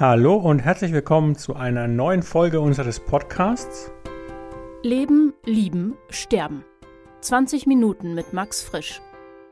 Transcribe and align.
Hallo 0.00 0.36
und 0.36 0.60
herzlich 0.60 0.94
willkommen 0.94 1.36
zu 1.36 1.56
einer 1.56 1.86
neuen 1.86 2.22
Folge 2.22 2.62
unseres 2.62 3.00
Podcasts. 3.00 3.92
Leben, 4.82 5.34
Lieben, 5.44 5.92
Sterben. 6.08 6.64
20 7.20 7.66
Minuten 7.66 8.14
mit 8.14 8.32
Max 8.32 8.62
Frisch. 8.62 9.02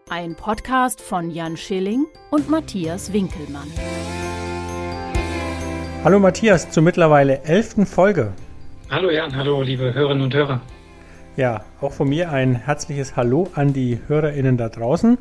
Ein 0.09 0.37
Podcast 0.37 1.03
von 1.03 1.31
Jan 1.31 1.59
Schilling 1.59 2.07
und 2.31 2.49
Matthias 2.49 3.13
Winkelmann. 3.13 3.71
Hallo 6.03 6.19
Matthias 6.19 6.71
zur 6.71 6.83
mittlerweile 6.83 7.43
elften 7.43 7.85
Folge. 7.85 8.33
Hallo 8.89 9.11
Jan, 9.11 9.37
hallo 9.37 9.61
liebe 9.61 9.93
Hörerinnen 9.93 10.23
und 10.23 10.33
Hörer. 10.33 10.63
Ja, 11.37 11.67
auch 11.83 11.93
von 11.93 12.09
mir 12.09 12.33
ein 12.33 12.55
herzliches 12.55 13.17
Hallo 13.17 13.49
an 13.55 13.75
die 13.75 14.01
HörerInnen 14.07 14.57
da 14.57 14.71
draußen. 14.71 15.19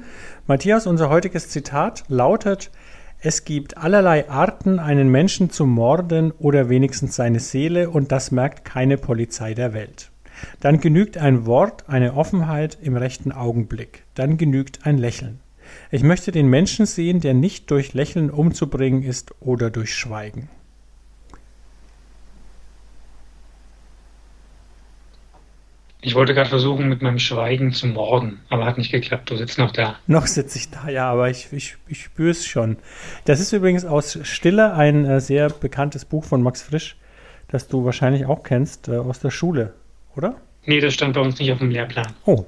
Matthias, 0.47 0.87
unser 0.87 1.09
heutiges 1.09 1.49
Zitat 1.49 2.05
lautet: 2.07 2.71
Es 3.19 3.45
gibt 3.45 3.77
allerlei 3.77 4.29
Arten, 4.29 4.77
einen 4.77 5.09
Menschen 5.09 5.49
zu 5.49 5.65
morden 5.65 6.31
oder 6.37 6.69
wenigstens 6.69 7.15
seine 7.15 7.39
Seele, 7.39 7.89
und 7.89 8.11
das 8.11 8.31
merkt 8.31 8.63
keine 8.63 8.97
Polizei 8.97 9.55
der 9.55 9.73
Welt. 9.73 10.11
Dann 10.59 10.79
genügt 10.79 11.17
ein 11.17 11.47
Wort, 11.47 11.85
eine 11.87 12.13
Offenheit 12.13 12.77
im 12.79 12.95
rechten 12.95 13.31
Augenblick. 13.31 14.03
Dann 14.13 14.37
genügt 14.37 14.85
ein 14.85 14.99
Lächeln. 14.99 15.39
Ich 15.89 16.03
möchte 16.03 16.31
den 16.31 16.47
Menschen 16.47 16.85
sehen, 16.85 17.19
der 17.19 17.33
nicht 17.33 17.71
durch 17.71 17.95
Lächeln 17.95 18.29
umzubringen 18.29 19.01
ist 19.01 19.33
oder 19.39 19.71
durch 19.71 19.95
Schweigen. 19.95 20.49
Ich 26.07 26.15
wollte 26.15 26.33
gerade 26.33 26.47
versuchen, 26.47 26.87
mit 26.87 27.01
meinem 27.01 27.19
Schweigen 27.19 27.73
zu 27.73 27.85
morden, 27.85 28.39
aber 28.47 28.63
hat 28.63 28.77
nicht 28.77 28.93
geklappt. 28.93 29.29
Du 29.29 29.35
sitzt 29.35 29.57
noch 29.57 29.71
da. 29.71 29.97
Noch 30.07 30.25
sitze 30.25 30.57
ich 30.57 30.69
da, 30.69 30.87
ja, 30.87 31.11
aber 31.11 31.29
ich, 31.29 31.49
ich, 31.51 31.75
ich 31.89 32.03
spüre 32.03 32.29
es 32.29 32.45
schon. 32.45 32.77
Das 33.25 33.41
ist 33.41 33.51
übrigens 33.51 33.83
aus 33.83 34.17
Stille 34.23 34.73
ein 34.73 35.03
äh, 35.03 35.19
sehr 35.19 35.49
bekanntes 35.49 36.05
Buch 36.05 36.23
von 36.23 36.41
Max 36.41 36.61
Frisch, 36.61 36.95
das 37.49 37.67
du 37.67 37.83
wahrscheinlich 37.83 38.25
auch 38.25 38.43
kennst, 38.43 38.87
äh, 38.87 38.95
aus 38.95 39.19
der 39.19 39.31
Schule, 39.31 39.73
oder? 40.15 40.35
Nee, 40.63 40.79
das 40.79 40.93
stand 40.93 41.13
bei 41.13 41.19
uns 41.19 41.39
nicht 41.39 41.51
auf 41.51 41.57
dem 41.57 41.71
Lehrplan. 41.71 42.13
Oh. 42.23 42.45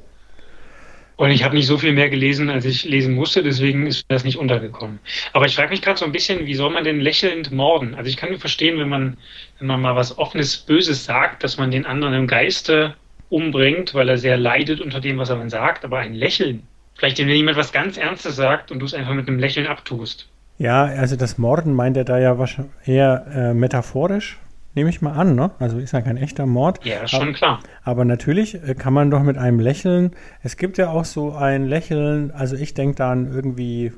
Und 1.17 1.31
ich 1.31 1.44
habe 1.44 1.53
nicht 1.53 1.67
so 1.67 1.78
viel 1.78 1.91
mehr 1.91 2.09
gelesen, 2.09 2.50
als 2.50 2.64
ich 2.64 2.86
lesen 2.86 3.14
musste, 3.14 3.44
deswegen 3.44 3.88
ist 3.88 4.06
das 4.08 4.23
nicht 4.23 4.38
untergekommen. 4.38 5.00
Aber 5.34 5.47
ich 5.47 5.56
frage 5.56 5.72
mich 5.72 5.81
gerade 5.81 6.00
so 6.00 6.06
ein 6.06 6.14
bisschen, 6.14 6.45
wie 6.45 6.56
soll 6.56 6.69
man 6.69 6.86
denn 6.86 7.02
lächelnd 7.02 7.52
morden? 7.52 7.94
Also 7.94 8.09
ich 8.09 8.16
kann 8.16 8.30
mir 8.30 8.39
verstehen, 8.39 8.80
wenn 8.80 8.88
man, 8.88 9.17
wenn 9.58 9.67
man 9.67 9.81
mal 9.81 9.97
was 9.97 10.17
offenes, 10.17 10.56
Böses 10.56 11.03
sagt, 11.03 11.44
dass 11.44 11.58
man 11.58 11.72
den 11.72 11.86
anderen 11.86 12.14
im 12.14 12.25
Geiste 12.25 12.95
umbringt, 13.30 13.94
weil 13.94 14.09
er 14.09 14.17
sehr 14.17 14.38
leidet 14.38 14.81
unter 14.81 14.99
dem, 14.99 15.17
was 15.17 15.30
er 15.30 15.38
dann 15.38 15.49
sagt, 15.49 15.85
aber 15.85 15.99
ein 15.99 16.13
Lächeln. 16.13 16.63
Vielleicht, 16.95 17.19
wenn 17.19 17.30
jemand 17.30 17.58
was 17.58 17.72
ganz 17.72 17.97
Ernstes 17.97 18.35
sagt 18.35 18.72
und 18.72 18.80
du 18.80 18.85
es 18.85 18.94
einfach 18.94 19.13
mit 19.13 19.27
einem 19.27 19.39
Lächeln 19.39 19.67
abtust. 19.67 20.27
Ja, 20.58 20.83
also 20.83 21.16
das 21.16 21.38
Morden 21.38 21.73
meint 21.73 21.95
er 21.95 22.03
da 22.03 22.19
ja 22.19 22.38
wahrscheinlich 22.38 22.73
eher 22.85 23.25
äh, 23.33 23.53
metaphorisch, 23.53 24.38
nehme 24.75 24.89
ich 24.89 25.02
mal 25.02 25.13
an, 25.13 25.33
ne? 25.35 25.52
Also 25.59 25.77
ist 25.77 25.94
ja 25.94 26.02
kein 26.02 26.17
echter 26.17 26.45
Mord. 26.45 26.83
Ja, 26.83 27.07
schon 27.07 27.22
aber, 27.22 27.31
klar. 27.33 27.59
Aber 27.83 28.03
natürlich 28.03 28.55
äh, 28.55 28.75
kann 28.75 28.94
man 28.94 29.09
doch 29.09 29.23
mit 29.23 29.38
einem 29.38 29.61
Lächeln, 29.61 30.11
es 30.44 30.57
gibt 30.57 30.77
ja 30.77 30.89
auch 30.89 31.05
so 31.05 31.33
ein 31.33 31.67
Lächeln, 31.67 32.31
also 32.31 32.57
ich 32.57 32.73
denke 32.73 32.97
da 32.97 33.11
an 33.11 33.31
irgendwie, 33.31 33.94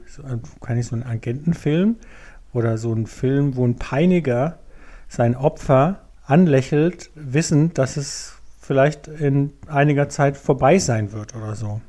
kann 0.62 0.78
ich 0.78 0.86
so 0.86 0.96
einen 0.96 1.04
Agentenfilm 1.04 1.96
oder 2.54 2.78
so 2.78 2.92
einen 2.92 3.08
Film, 3.08 3.56
wo 3.56 3.66
ein 3.66 3.78
Peiniger 3.78 4.60
sein 5.08 5.36
Opfer 5.36 6.02
anlächelt, 6.26 7.10
wissend, 7.16 7.80
dass 7.80 7.98
es 7.98 8.41
vielleicht 8.72 9.10
in 9.10 9.52
einiger 9.68 10.08
Zeit 10.08 10.38
vorbei 10.38 10.80
sein 10.80 11.12
wird 11.12 11.36
oder 11.36 11.56
so. 11.56 11.82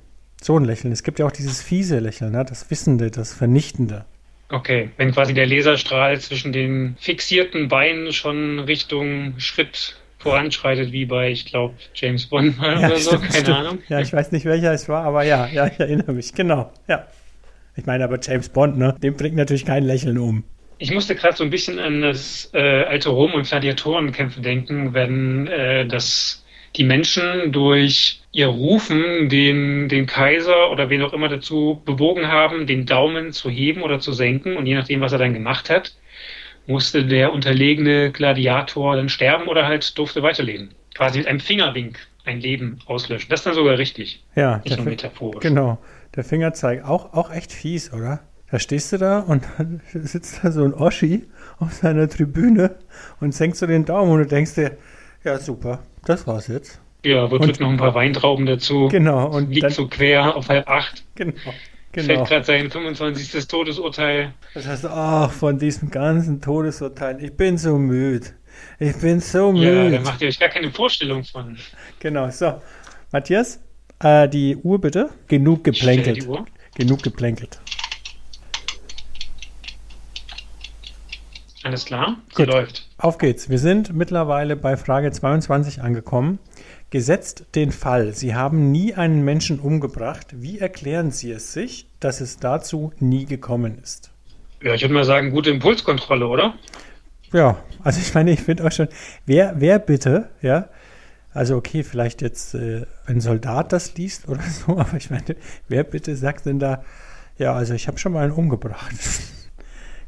So 0.42 0.58
ein 0.58 0.64
Lächeln. 0.64 0.92
Es 0.92 1.04
gibt 1.04 1.20
ja 1.20 1.26
auch 1.26 1.30
dieses 1.30 1.62
fiese 1.62 2.00
Lächeln, 2.00 2.32
ne? 2.32 2.44
das 2.44 2.72
Wissende, 2.72 3.12
das 3.12 3.32
Vernichtende. 3.32 4.04
Okay, 4.48 4.90
wenn 4.96 5.12
quasi 5.12 5.32
der 5.32 5.46
Laserstrahl 5.46 6.18
zwischen 6.18 6.52
den 6.52 6.96
fixierten 6.98 7.68
Beinen 7.68 8.12
schon 8.12 8.58
Richtung 8.58 9.34
Schritt 9.38 9.94
voranschreitet, 10.18 10.90
wie 10.90 11.04
bei, 11.04 11.30
ich 11.30 11.46
glaube, 11.46 11.74
James 11.94 12.26
Bond 12.26 12.56
ja, 12.60 12.88
oder 12.88 12.96
so, 12.96 13.10
keine 13.12 13.30
stimmt. 13.30 13.48
Ahnung. 13.50 13.78
Ja, 13.88 14.00
ich 14.00 14.12
weiß 14.12 14.32
nicht, 14.32 14.44
welcher 14.44 14.72
es 14.72 14.88
war, 14.88 15.04
aber 15.04 15.22
ja, 15.22 15.46
ja, 15.46 15.68
ich 15.68 15.78
erinnere 15.78 16.12
mich, 16.12 16.34
genau, 16.34 16.72
ja. 16.88 17.06
Ich 17.76 17.86
meine 17.86 18.02
aber 18.02 18.18
James 18.20 18.48
Bond, 18.48 18.76
ne, 18.76 18.96
dem 19.00 19.14
bringt 19.14 19.36
natürlich 19.36 19.64
kein 19.64 19.84
Lächeln 19.84 20.18
um. 20.18 20.42
Ich 20.78 20.92
musste 20.92 21.14
gerade 21.14 21.36
so 21.36 21.44
ein 21.44 21.50
bisschen 21.50 21.78
an 21.78 22.02
das 22.02 22.50
äh, 22.54 22.58
alte 22.58 23.10
Rom- 23.10 23.34
und 23.34 23.46
Gladiatorenkämpfe 23.46 24.40
denken, 24.40 24.94
wenn 24.94 25.46
äh, 25.46 25.86
das 25.86 26.41
die 26.76 26.84
Menschen 26.84 27.52
durch 27.52 28.22
ihr 28.32 28.46
Rufen 28.46 29.28
den, 29.28 29.88
den 29.88 30.06
Kaiser 30.06 30.70
oder 30.70 30.88
wen 30.88 31.02
auch 31.02 31.12
immer 31.12 31.28
dazu 31.28 31.82
bewogen 31.84 32.28
haben, 32.28 32.66
den 32.66 32.86
Daumen 32.86 33.32
zu 33.32 33.50
heben 33.50 33.82
oder 33.82 34.00
zu 34.00 34.12
senken. 34.12 34.56
Und 34.56 34.66
je 34.66 34.74
nachdem, 34.74 35.00
was 35.00 35.12
er 35.12 35.18
dann 35.18 35.34
gemacht 35.34 35.68
hat, 35.68 35.94
musste 36.66 37.04
der 37.04 37.32
unterlegene 37.32 38.10
Gladiator 38.10 38.96
dann 38.96 39.08
sterben 39.08 39.48
oder 39.48 39.66
halt 39.66 39.98
durfte 39.98 40.22
weiterleben. 40.22 40.70
Quasi 40.94 41.18
mit 41.18 41.26
einem 41.26 41.40
Fingerwink 41.40 41.98
ein 42.24 42.40
Leben 42.40 42.78
auslöschen. 42.86 43.28
Das 43.28 43.40
ist 43.40 43.46
dann 43.46 43.54
sogar 43.54 43.78
richtig. 43.78 44.22
Ja, 44.34 44.60
nicht 44.64 44.76
nur 44.76 44.86
metaphorisch. 44.86 45.42
Genau. 45.42 45.78
Der 46.14 46.24
Fingerzeig 46.24 46.84
auch, 46.84 47.12
auch 47.14 47.32
echt 47.32 47.52
fies, 47.52 47.92
oder? 47.92 48.20
Da 48.50 48.58
stehst 48.58 48.92
du 48.92 48.98
da 48.98 49.20
und 49.20 49.44
dann 49.56 49.80
sitzt 49.92 50.44
da 50.44 50.52
so 50.52 50.64
ein 50.64 50.74
Oschi 50.74 51.26
auf 51.58 51.72
seiner 51.72 52.08
Tribüne 52.08 52.76
und 53.20 53.34
senkt 53.34 53.56
so 53.56 53.66
den 53.66 53.84
Daumen 53.84 54.12
und 54.12 54.18
du 54.18 54.26
denkst 54.26 54.54
dir, 54.54 54.76
ja 55.24 55.38
super, 55.38 55.80
das 56.04 56.26
war's 56.26 56.48
jetzt. 56.48 56.80
Ja, 57.04 57.30
wird 57.30 57.42
und, 57.42 57.60
noch 57.60 57.70
ein 57.70 57.76
paar 57.76 57.94
Weintrauben 57.94 58.46
dazu. 58.46 58.88
Genau. 58.88 59.28
Und 59.28 59.50
liegt 59.50 59.64
dann, 59.64 59.72
so 59.72 59.88
quer 59.88 60.36
auf 60.36 60.48
halb 60.48 60.68
acht. 60.68 61.04
Genau. 61.14 61.34
Genau. 61.92 62.06
Fällt 62.06 62.28
gerade 62.28 62.44
sein 62.44 62.70
25. 62.70 63.46
Todesurteil. 63.48 64.32
Das 64.54 64.66
heißt, 64.66 64.86
ach, 64.86 65.30
von 65.30 65.58
diesem 65.58 65.90
ganzen 65.90 66.40
Todesurteil, 66.40 67.22
ich 67.22 67.36
bin 67.36 67.58
so 67.58 67.76
müde. 67.76 68.28
Ich 68.78 68.96
bin 68.96 69.20
so 69.20 69.52
müde. 69.52 69.90
Ja, 69.90 69.98
da 69.98 70.00
macht 70.00 70.22
ihr 70.22 70.28
euch 70.28 70.38
gar 70.38 70.48
keine 70.48 70.70
Vorstellung 70.70 71.22
von. 71.22 71.58
Genau, 72.00 72.30
so. 72.30 72.54
Matthias, 73.10 73.60
äh, 73.98 74.26
die 74.26 74.56
Uhr 74.56 74.80
bitte. 74.80 75.10
Genug 75.28 75.64
geplänkelt. 75.64 76.26
Genug 76.74 77.02
geplänkelt. 77.02 77.60
Alles 81.64 81.84
klar, 81.84 82.16
Gut. 82.34 82.48
läuft. 82.48 82.88
Auf 82.98 83.18
geht's. 83.18 83.48
Wir 83.48 83.58
sind 83.58 83.94
mittlerweile 83.94 84.56
bei 84.56 84.76
Frage 84.76 85.12
22 85.12 85.80
angekommen. 85.82 86.38
Gesetzt 86.90 87.46
den 87.54 87.72
Fall, 87.72 88.12
Sie 88.14 88.34
haben 88.34 88.70
nie 88.72 88.94
einen 88.94 89.24
Menschen 89.24 89.60
umgebracht. 89.60 90.26
Wie 90.32 90.58
erklären 90.58 91.10
Sie 91.10 91.30
es 91.30 91.52
sich, 91.52 91.86
dass 92.00 92.20
es 92.20 92.38
dazu 92.38 92.92
nie 92.98 93.24
gekommen 93.26 93.78
ist? 93.82 94.10
Ja, 94.62 94.74
ich 94.74 94.82
würde 94.82 94.94
mal 94.94 95.04
sagen, 95.04 95.30
gute 95.30 95.50
Impulskontrolle, 95.50 96.26
oder? 96.26 96.54
Ja, 97.32 97.62
also 97.82 98.00
ich 98.00 98.12
meine, 98.12 98.32
ich 98.32 98.42
finde 98.42 98.66
auch 98.66 98.72
schon, 98.72 98.88
wer, 99.24 99.54
wer 99.56 99.78
bitte, 99.78 100.28
ja, 100.42 100.68
also 101.32 101.56
okay, 101.56 101.82
vielleicht 101.82 102.20
jetzt 102.20 102.54
äh, 102.54 102.84
ein 103.06 103.20
Soldat 103.20 103.72
das 103.72 103.94
liest 103.96 104.28
oder 104.28 104.42
so, 104.66 104.78
aber 104.78 104.96
ich 104.96 105.10
meine, 105.10 105.36
wer 105.68 105.84
bitte 105.84 106.14
sagt 106.16 106.46
denn 106.46 106.58
da, 106.58 106.84
ja, 107.38 107.54
also 107.54 107.72
ich 107.74 107.88
habe 107.88 107.98
schon 107.98 108.12
mal 108.12 108.24
einen 108.24 108.32
umgebracht. 108.32 108.94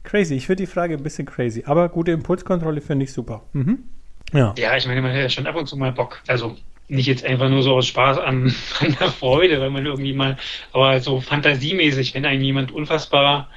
Crazy. 0.04 0.34
Ich 0.34 0.46
finde 0.46 0.62
die 0.62 0.70
Frage 0.70 0.94
ein 0.94 1.02
bisschen 1.02 1.26
crazy. 1.26 1.64
Aber 1.66 1.88
gute 1.88 2.12
Impulskontrolle 2.12 2.80
finde 2.80 3.04
ich 3.04 3.12
super. 3.12 3.42
Mhm. 3.52 3.84
Ja. 4.32 4.54
ja, 4.56 4.76
ich 4.76 4.86
meine, 4.86 5.02
man 5.02 5.12
hat 5.12 5.18
ja 5.18 5.28
schon 5.28 5.46
ab 5.46 5.56
und 5.56 5.66
zu 5.66 5.76
mal 5.76 5.92
Bock. 5.92 6.22
Also 6.26 6.56
nicht 6.88 7.06
jetzt 7.06 7.24
einfach 7.24 7.48
nur 7.48 7.62
so 7.62 7.74
aus 7.74 7.86
Spaß 7.86 8.18
an, 8.18 8.54
an 8.80 8.96
der 9.00 9.08
Freude, 9.10 9.60
wenn 9.60 9.72
man 9.72 9.86
irgendwie 9.86 10.12
mal, 10.12 10.36
aber 10.72 11.00
so 11.00 11.20
fantasiemäßig, 11.20 12.14
wenn 12.14 12.26
einem 12.26 12.42
jemand 12.42 12.72
unfassbar 12.72 13.48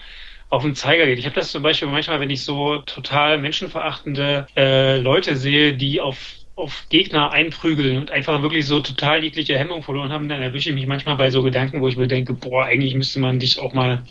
auf 0.50 0.64
den 0.64 0.76
Zeiger 0.76 1.06
geht. 1.06 1.20
Ich 1.20 1.26
habe 1.26 1.36
das 1.36 1.52
zum 1.52 1.62
Beispiel 1.62 1.90
manchmal, 1.90 2.22
wenn 2.22 2.30
ich 2.30 2.44
so 2.44 2.78
total 2.80 3.38
menschenverachtende 3.38 4.48
äh, 4.56 4.98
Leute 4.98 5.36
sehe, 5.36 5.74
die 5.74 6.02
auf 6.02 6.18
auf 6.56 6.88
Gegner 6.90 7.32
einprügeln 7.32 7.98
und 7.98 8.10
einfach 8.10 8.42
wirklich 8.42 8.66
so 8.66 8.80
total 8.80 9.24
jegliche 9.24 9.60
Hemmung 9.60 9.84
verloren 9.84 10.12
haben, 10.12 10.28
dann 10.28 10.42
erwische 10.42 10.70
ich 10.70 10.76
mich 10.76 10.88
manchmal 10.88 11.16
bei 11.16 11.30
so 11.30 11.44
Gedanken, 11.44 11.82
wo 11.82 11.88
ich 11.88 11.98
mir 11.98 12.08
denke, 12.08 12.34
boah, 12.34 12.66
eigentlich 12.66 12.96
müsste 12.96 13.20
man 13.20 13.38
dich 13.38 13.60
auch 13.60 13.74
mal 13.74 14.04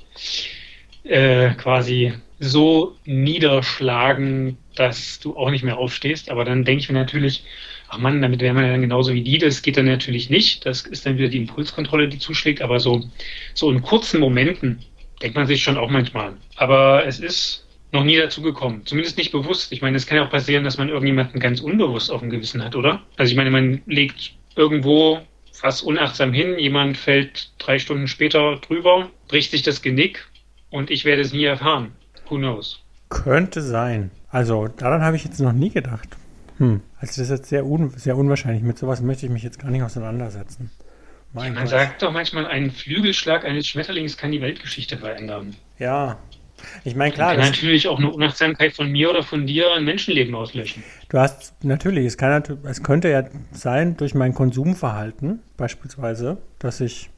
äh, 1.03 1.51
quasi 1.55 2.13
so 2.39 2.97
niederschlagen, 3.05 4.59
dass 4.75 5.21
du 5.21 5.37
auch 5.37 5.51
nicht 5.51 5.65
mehr 5.65 5.79
aufstehst. 5.79 6.31
Aber 6.31 6.45
dann 6.45 6.65
denke 6.65 6.83
ich 6.83 6.89
mir 6.89 6.99
natürlich, 6.99 7.45
ach 7.89 7.99
Mann, 7.99 8.23
damit 8.23 8.41
wäre 8.41 8.55
man 8.55 8.65
ja 8.65 8.71
dann 8.71 8.83
genauso 8.83 9.13
wie 9.15 9.23
die. 9.23 9.39
Das 9.39 9.63
geht 9.63 9.77
dann 9.77 9.87
natürlich 9.87 10.31
nicht. 10.31 10.67
Das 10.67 10.83
ist 10.83 11.07
dann 11.07 11.19
wieder 11.19 11.29
die 11.29 11.39
Impulskontrolle, 11.39 12.09
die 12.09 12.19
zuschlägt. 12.19 12.63
Aber 12.63 12.81
so, 12.81 13.03
so 13.55 13.71
in 13.71 13.83
kurzen 13.83 14.21
Momenten 14.21 14.81
denkt 15.23 15.37
man 15.37 15.47
sich 15.47 15.63
schon 15.63 15.79
auch 15.79 15.91
manchmal. 15.91 16.35
Aber 16.57 17.07
es 17.07 17.21
ist 17.21 17.67
noch 17.93 18.05
nie 18.05 18.17
dazu 18.17 18.43
gekommen. 18.43 18.83
Zumindest 18.85 19.17
nicht 19.17 19.33
bewusst. 19.33 19.73
Ich 19.73 19.81
meine, 19.81 19.97
es 19.97 20.07
kann 20.07 20.17
ja 20.17 20.27
auch 20.27 20.31
passieren, 20.31 20.65
dass 20.65 20.79
man 20.79 20.89
irgendjemanden 20.89 21.41
ganz 21.41 21.61
unbewusst 21.61 22.11
auf 22.11 22.21
dem 22.21 22.31
Gewissen 22.31 22.63
hat, 22.63 22.77
oder? 22.77 23.03
Also 23.17 23.31
ich 23.31 23.37
meine, 23.37 23.51
man 23.51 23.81
legt 23.87 24.33
irgendwo 24.57 25.21
fast 25.53 25.83
unachtsam 25.83 26.33
hin, 26.33 26.59
jemand 26.59 26.99
fällt 26.99 27.51
drei 27.59 27.79
Stunden 27.79 28.09
später 28.09 28.57
drüber, 28.57 29.11
bricht 29.29 29.51
sich 29.51 29.63
das 29.63 29.81
Genick 29.81 30.27
und 30.71 30.91
ich 30.91 31.05
werde 31.05 31.23
es 31.23 31.33
nie 31.33 31.45
erfahren. 31.45 31.93
Who 32.29 32.37
knows? 32.37 32.81
Könnte 33.09 33.63
sein. 33.63 34.11
Also 34.31 34.69
daran 34.69 35.03
habe 35.03 35.17
ich 35.17 35.25
jetzt 35.25 35.41
noch 35.41 35.53
nie 35.53 35.71
gedacht. 35.71 36.09
Hm. 36.59 36.81
Also 36.99 37.07
das 37.13 37.19
ist 37.19 37.31
jetzt 37.31 37.49
sehr, 37.49 37.67
un 37.67 37.91
sehr 37.91 38.17
unwahrscheinlich. 38.17 38.63
Mit 38.63 38.79
sowas 38.79 39.01
möchte 39.01 39.27
ich 39.27 39.33
mich 39.33 39.43
jetzt 39.43 39.59
gar 39.61 39.71
nicht 39.71 39.83
auseinandersetzen. 39.83 40.71
Mein 41.33 41.53
Man 41.55 41.65
Gott. 41.65 41.71
sagt 41.71 42.03
doch 42.03 42.13
manchmal, 42.13 42.47
ein 42.47 42.71
Flügelschlag 42.71 43.45
eines 43.45 43.67
Schmetterlings 43.69 44.17
kann 44.17 44.33
die 44.33 44.41
Weltgeschichte 44.41 44.97
verändern. 44.97 45.55
Ja, 45.79 46.17
Ich 46.85 46.97
meine, 46.97 47.13
klar. 47.13 47.35
Kann 47.37 47.45
natürlich 47.45 47.87
auch 47.89 47.99
eine 47.99 48.11
Unachtsamkeit 48.11 48.73
von 48.73 48.91
mir 48.91 49.11
oder 49.11 49.23
von 49.23 49.47
dir 49.47 49.75
ein 49.75 49.85
Menschenleben 49.85 50.35
auslöschen. 50.35 50.83
Du 51.11 51.19
hast 51.19 51.53
natürlich, 51.63 52.07
es, 52.07 52.17
kann, 52.17 52.43
es 52.65 52.83
könnte 52.83 53.11
ja 53.11 53.25
sein, 53.53 53.97
durch 53.99 54.15
mein 54.15 54.33
Konsumverhalten 54.33 55.41
beispielsweise, 55.59 56.39
dass 56.59 56.81
ich 56.81 57.11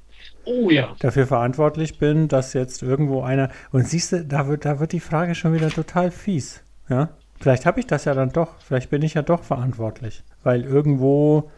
oh, 0.48 0.70
ja. 0.70 0.94
dafür 0.98 1.26
verantwortlich 1.26 1.98
bin, 1.98 2.28
dass 2.28 2.52
jetzt 2.52 2.82
irgendwo 2.82 3.22
einer. 3.22 3.50
Und 3.70 3.86
siehst 3.86 4.12
du, 4.12 4.24
da 4.24 4.48
wird, 4.48 4.64
da 4.64 4.80
wird 4.80 4.92
die 4.92 5.00
Frage 5.00 5.34
schon 5.34 5.52
wieder 5.52 5.70
total 5.70 6.10
fies. 6.10 6.62
Ja? 6.88 7.10
Vielleicht 7.40 7.66
habe 7.66 7.80
ich 7.80 7.86
das 7.86 8.04
ja 8.04 8.14
dann 8.14 8.30
doch. 8.30 8.60
Vielleicht 8.60 8.90
bin 8.90 9.02
ich 9.02 9.14
ja 9.14 9.22
doch 9.22 9.42
verantwortlich. 9.42 10.24
Weil 10.42 10.64
irgendwo, 10.64 11.50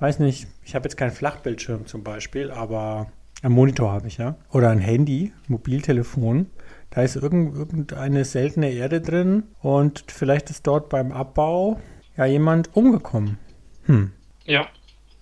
weiß 0.00 0.18
nicht, 0.18 0.46
ich 0.64 0.74
habe 0.74 0.84
jetzt 0.84 0.96
keinen 0.96 1.12
Flachbildschirm 1.12 1.86
zum 1.86 2.02
Beispiel, 2.02 2.50
aber 2.50 3.06
ein 3.42 3.52
Monitor 3.52 3.92
habe 3.92 4.08
ich 4.08 4.18
ja. 4.18 4.36
Oder 4.50 4.70
ein 4.70 4.78
Handy, 4.78 5.32
Mobiltelefon. 5.48 6.46
Da 6.90 7.02
ist 7.02 7.16
irgendeine 7.16 8.24
seltene 8.24 8.70
Erde 8.70 9.00
drin 9.00 9.44
und 9.60 10.04
vielleicht 10.08 10.50
ist 10.50 10.66
dort 10.66 10.90
beim 10.90 11.10
Abbau 11.10 11.80
ja 12.16 12.26
jemand 12.26 12.76
umgekommen. 12.76 13.38
Hm. 13.84 14.12
Ja. 14.44 14.66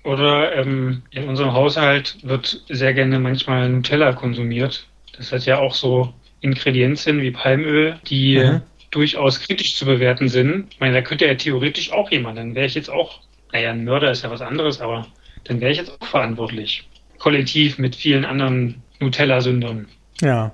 Oder 0.03 0.57
ähm, 0.57 1.03
in 1.11 1.29
unserem 1.29 1.53
Haushalt 1.53 2.17
wird 2.23 2.65
sehr 2.69 2.95
gerne 2.95 3.19
manchmal 3.19 3.69
Nutella 3.69 4.13
konsumiert. 4.13 4.87
Das 5.17 5.33
hat 5.33 5.45
ja 5.45 5.59
auch 5.59 5.75
so 5.75 6.15
Ingredienzien 6.41 7.21
wie 7.21 7.31
Palmöl, 7.31 7.97
die 8.07 8.39
mhm. 8.39 8.63
durchaus 8.91 9.41
kritisch 9.41 9.77
zu 9.77 9.85
bewerten 9.85 10.29
sind. 10.29 10.69
Ich 10.73 10.81
meine, 10.81 10.95
da 10.95 11.03
könnte 11.03 11.27
ja 11.27 11.35
theoretisch 11.35 11.93
auch 11.93 12.11
jemand, 12.11 12.39
dann 12.39 12.55
wäre 12.55 12.67
ich 12.67 12.75
jetzt 12.75 12.91
auch, 12.91 13.21
naja, 13.53 13.71
ein 13.71 13.85
Mörder 13.85 14.11
ist 14.11 14.25
ja 14.25 14.31
was 14.31 14.41
anderes, 14.41 14.81
aber 14.81 15.07
dann 15.45 15.61
wäre 15.61 15.73
ich 15.73 15.79
jetzt 15.79 15.91
auch 16.01 16.07
verantwortlich. 16.07 16.89
Kollektiv 17.19 17.79
mit 17.79 17.95
vielen 17.95 18.25
anderen 18.25 18.83
Nutella-Sündern. 19.01 19.89
Ja. 20.23 20.53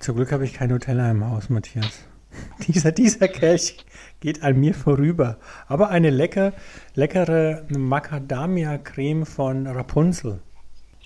Zum 0.00 0.16
Glück 0.16 0.32
habe 0.32 0.44
ich 0.44 0.52
kein 0.52 0.68
Nutella 0.68 1.10
im 1.10 1.24
Haus, 1.24 1.48
Matthias. 1.48 2.06
Dieser, 2.68 2.92
dieser 2.92 3.26
Kelch 3.26 3.76
geht 4.20 4.42
an 4.42 4.58
mir 4.60 4.74
vorüber. 4.74 5.38
Aber 5.66 5.90
eine 5.90 6.10
lecker, 6.10 6.52
leckere 6.94 7.64
Macadamia-Creme 7.68 9.26
von 9.26 9.66
Rapunzel. 9.66 10.40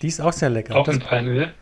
Die 0.02 0.08
ist 0.08 0.20
auch 0.20 0.32
sehr 0.32 0.50
lecker. 0.50 0.76
Auch 0.76 0.86
mit 0.86 1.04
Palmöl? 1.04 1.52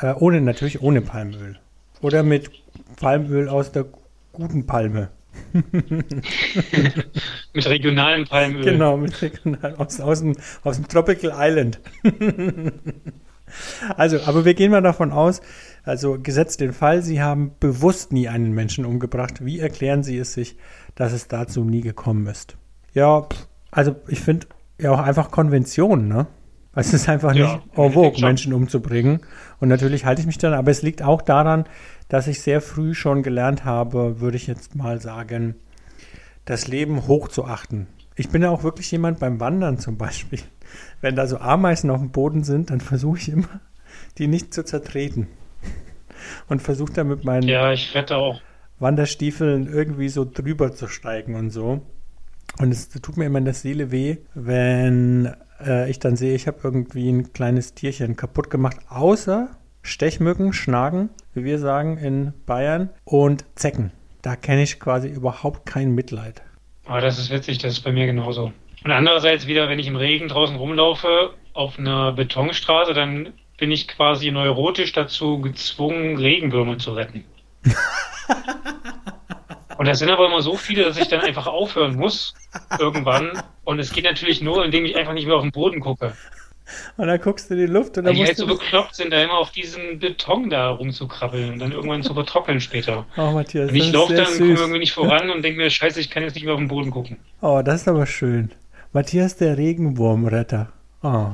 Äh, 0.00 0.14
ohne, 0.14 0.40
natürlich 0.40 0.82
ohne 0.82 1.00
Palmöl. 1.00 1.58
Oder 2.00 2.22
mit 2.22 2.50
Palmöl 2.96 3.48
aus 3.48 3.72
der 3.72 3.86
guten 4.32 4.66
Palme. 4.66 5.10
mit 7.52 7.68
regionalem 7.68 8.26
Palmöl. 8.26 8.64
Genau, 8.64 8.96
mit 8.96 9.20
regional, 9.20 9.74
aus, 9.76 10.00
aus, 10.00 10.20
dem, 10.20 10.34
aus 10.64 10.76
dem 10.76 10.88
Tropical 10.88 11.32
Island. 11.36 11.80
also, 13.96 14.20
aber 14.20 14.44
wir 14.44 14.54
gehen 14.54 14.70
mal 14.70 14.82
davon 14.82 15.12
aus, 15.12 15.40
also 15.88 16.18
gesetzt 16.20 16.60
den 16.60 16.74
Fall, 16.74 17.00
Sie 17.00 17.22
haben 17.22 17.52
bewusst 17.60 18.12
nie 18.12 18.28
einen 18.28 18.52
Menschen 18.52 18.84
umgebracht. 18.84 19.42
Wie 19.42 19.58
erklären 19.58 20.02
Sie 20.02 20.18
es 20.18 20.34
sich, 20.34 20.58
dass 20.94 21.14
es 21.14 21.28
dazu 21.28 21.64
nie 21.64 21.80
gekommen 21.80 22.26
ist? 22.26 22.58
Ja, 22.92 23.26
also 23.70 23.96
ich 24.06 24.20
finde 24.20 24.48
ja 24.78 24.90
auch 24.90 24.98
einfach 24.98 25.30
Konvention, 25.30 26.06
ne? 26.06 26.26
Es 26.74 26.92
ist 26.92 27.08
einfach 27.08 27.34
ja, 27.34 27.54
nicht 27.54 27.78
en 27.78 27.92
vogue, 27.92 28.20
Menschen 28.20 28.52
umzubringen. 28.52 29.20
Und 29.60 29.68
natürlich 29.68 30.04
halte 30.04 30.20
ich 30.20 30.26
mich 30.26 30.36
dann, 30.36 30.52
aber 30.52 30.70
es 30.70 30.82
liegt 30.82 31.02
auch 31.02 31.22
daran, 31.22 31.64
dass 32.10 32.26
ich 32.26 32.42
sehr 32.42 32.60
früh 32.60 32.92
schon 32.92 33.22
gelernt 33.22 33.64
habe, 33.64 34.20
würde 34.20 34.36
ich 34.36 34.46
jetzt 34.46 34.76
mal 34.76 35.00
sagen, 35.00 35.54
das 36.44 36.68
Leben 36.68 37.08
hoch 37.08 37.28
zu 37.28 37.46
achten. 37.46 37.86
Ich 38.14 38.28
bin 38.28 38.42
ja 38.42 38.50
auch 38.50 38.62
wirklich 38.62 38.90
jemand 38.90 39.20
beim 39.20 39.40
Wandern 39.40 39.78
zum 39.78 39.96
Beispiel. 39.96 40.40
Wenn 41.00 41.16
da 41.16 41.26
so 41.26 41.38
Ameisen 41.38 41.88
auf 41.88 42.00
dem 42.00 42.10
Boden 42.10 42.44
sind, 42.44 42.68
dann 42.68 42.82
versuche 42.82 43.16
ich 43.16 43.30
immer, 43.30 43.62
die 44.18 44.28
nicht 44.28 44.52
zu 44.52 44.66
zertreten 44.66 45.28
und 46.48 46.62
versuche 46.62 46.92
da 46.92 47.04
mit 47.04 47.24
meinen 47.24 47.48
ja. 47.48 47.74
Wanderstiefeln 48.78 49.66
irgendwie 49.66 50.08
so 50.08 50.24
drüber 50.24 50.72
zu 50.72 50.86
steigen 50.86 51.34
und 51.34 51.50
so. 51.50 51.82
Und 52.58 52.72
es 52.72 52.88
tut 52.88 53.16
mir 53.16 53.26
immer 53.26 53.38
in 53.38 53.44
der 53.44 53.54
Seele 53.54 53.90
weh, 53.90 54.18
wenn 54.34 55.34
äh, 55.64 55.90
ich 55.90 55.98
dann 55.98 56.16
sehe, 56.16 56.34
ich 56.34 56.46
habe 56.46 56.58
irgendwie 56.62 57.08
ein 57.10 57.32
kleines 57.32 57.74
Tierchen 57.74 58.16
kaputt 58.16 58.50
gemacht, 58.50 58.76
außer 58.88 59.48
Stechmücken, 59.82 60.52
Schnagen, 60.52 61.10
wie 61.34 61.44
wir 61.44 61.58
sagen 61.58 61.98
in 61.98 62.32
Bayern, 62.46 62.90
und 63.04 63.44
Zecken. 63.54 63.92
Da 64.22 64.36
kenne 64.36 64.62
ich 64.62 64.80
quasi 64.80 65.08
überhaupt 65.08 65.66
kein 65.66 65.94
Mitleid. 65.94 66.42
Aber 66.86 67.00
das 67.00 67.18
ist 67.18 67.30
witzig, 67.30 67.58
das 67.58 67.74
ist 67.74 67.80
bei 67.80 67.92
mir 67.92 68.06
genauso. 68.06 68.52
Und 68.84 68.90
andererseits 68.90 69.46
wieder, 69.46 69.68
wenn 69.68 69.78
ich 69.78 69.86
im 69.86 69.96
Regen 69.96 70.28
draußen 70.28 70.56
rumlaufe, 70.56 71.34
auf 71.52 71.78
einer 71.78 72.12
Betonstraße, 72.12 72.94
dann 72.94 73.32
bin 73.58 73.70
ich 73.70 73.88
quasi 73.88 74.30
neurotisch 74.30 74.92
dazu 74.92 75.40
gezwungen, 75.40 76.16
Regenwürmer 76.16 76.78
zu 76.78 76.94
retten. 76.94 77.24
Und 79.76 79.86
das 79.86 79.98
sind 79.98 80.10
aber 80.10 80.26
immer 80.26 80.42
so 80.42 80.56
viele, 80.56 80.84
dass 80.84 80.96
ich 80.96 81.08
dann 81.08 81.20
einfach 81.20 81.46
aufhören 81.46 81.96
muss 81.96 82.34
irgendwann. 82.80 83.42
Und 83.64 83.78
es 83.78 83.92
geht 83.92 84.04
natürlich 84.04 84.40
nur, 84.40 84.64
indem 84.64 84.84
ich 84.84 84.96
einfach 84.96 85.12
nicht 85.12 85.26
mehr 85.26 85.36
auf 85.36 85.42
den 85.42 85.52
Boden 85.52 85.80
gucke. 85.80 86.14
Und 86.96 87.06
dann 87.06 87.20
guckst 87.20 87.48
du 87.48 87.54
in 87.54 87.60
die 87.60 87.66
Luft 87.66 87.96
und 87.96 88.04
dann 88.04 88.14
Weil 88.14 88.22
die 88.22 88.26
halt 88.26 88.36
so 88.36 88.46
bekloppt 88.46 88.94
sind, 88.94 89.12
da 89.12 89.22
immer 89.22 89.38
auf 89.38 89.50
diesen 89.52 89.98
Beton 89.98 90.50
da 90.50 90.70
rumzukrabbeln 90.70 91.52
und 91.52 91.58
dann 91.60 91.72
irgendwann 91.72 92.02
zu 92.02 92.12
vertrocknen 92.12 92.60
später. 92.60 93.06
Oh, 93.16 93.30
Matthias, 93.30 93.70
und 93.70 93.76
ich 93.76 93.92
laufe 93.92 94.14
dann, 94.14 94.26
komme 94.26 94.54
irgendwie 94.54 94.78
nicht 94.80 94.92
voran 94.92 95.30
und 95.30 95.42
denke 95.42 95.58
mir, 95.58 95.70
scheiße, 95.70 96.00
ich 96.00 96.10
kann 96.10 96.22
jetzt 96.22 96.34
nicht 96.34 96.44
mehr 96.44 96.54
auf 96.54 96.60
den 96.60 96.68
Boden 96.68 96.90
gucken. 96.90 97.16
Oh, 97.40 97.62
das 97.64 97.82
ist 97.82 97.88
aber 97.88 98.06
schön. 98.06 98.50
Matthias, 98.92 99.36
der 99.36 99.56
Regenwurmretter. 99.56 100.72
Oh. 101.02 101.30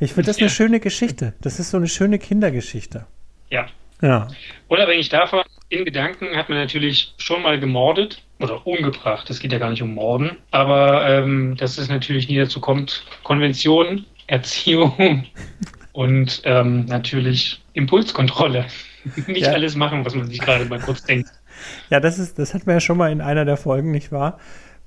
Ich 0.00 0.12
finde 0.12 0.28
das 0.28 0.38
ja. 0.38 0.42
eine 0.42 0.50
schöne 0.50 0.80
Geschichte. 0.80 1.34
Das 1.40 1.58
ist 1.58 1.70
so 1.70 1.76
eine 1.76 1.88
schöne 1.88 2.18
Kindergeschichte. 2.18 3.06
Ja. 3.50 3.66
Ja. 4.00 4.28
Unabhängig 4.68 5.08
davon, 5.08 5.42
in 5.68 5.84
Gedanken 5.84 6.36
hat 6.36 6.48
man 6.48 6.58
natürlich 6.58 7.14
schon 7.18 7.42
mal 7.42 7.58
gemordet 7.58 8.22
oder 8.38 8.66
umgebracht. 8.66 9.28
Das 9.28 9.40
geht 9.40 9.52
ja 9.52 9.58
gar 9.58 9.70
nicht 9.70 9.82
um 9.82 9.94
Morden. 9.94 10.36
Aber 10.50 11.08
ähm, 11.08 11.56
dass 11.56 11.78
es 11.78 11.88
natürlich 11.88 12.28
nie 12.28 12.38
dazu 12.38 12.60
kommt, 12.60 13.04
Konvention, 13.24 14.06
Erziehung 14.28 15.26
und 15.92 16.42
ähm, 16.44 16.84
natürlich 16.84 17.60
Impulskontrolle. 17.72 18.66
nicht 19.26 19.46
ja. 19.46 19.52
alles 19.52 19.74
machen, 19.74 20.04
was 20.04 20.14
man 20.14 20.26
sich 20.26 20.40
gerade 20.40 20.64
mal 20.66 20.80
kurz 20.80 21.02
denkt. 21.04 21.30
Ja, 21.90 21.98
das 21.98 22.20
ist, 22.20 22.38
das 22.38 22.54
hatten 22.54 22.66
wir 22.66 22.74
ja 22.74 22.80
schon 22.80 22.96
mal 22.96 23.10
in 23.10 23.20
einer 23.20 23.44
der 23.44 23.56
Folgen, 23.56 23.90
nicht 23.90 24.12
wahr? 24.12 24.38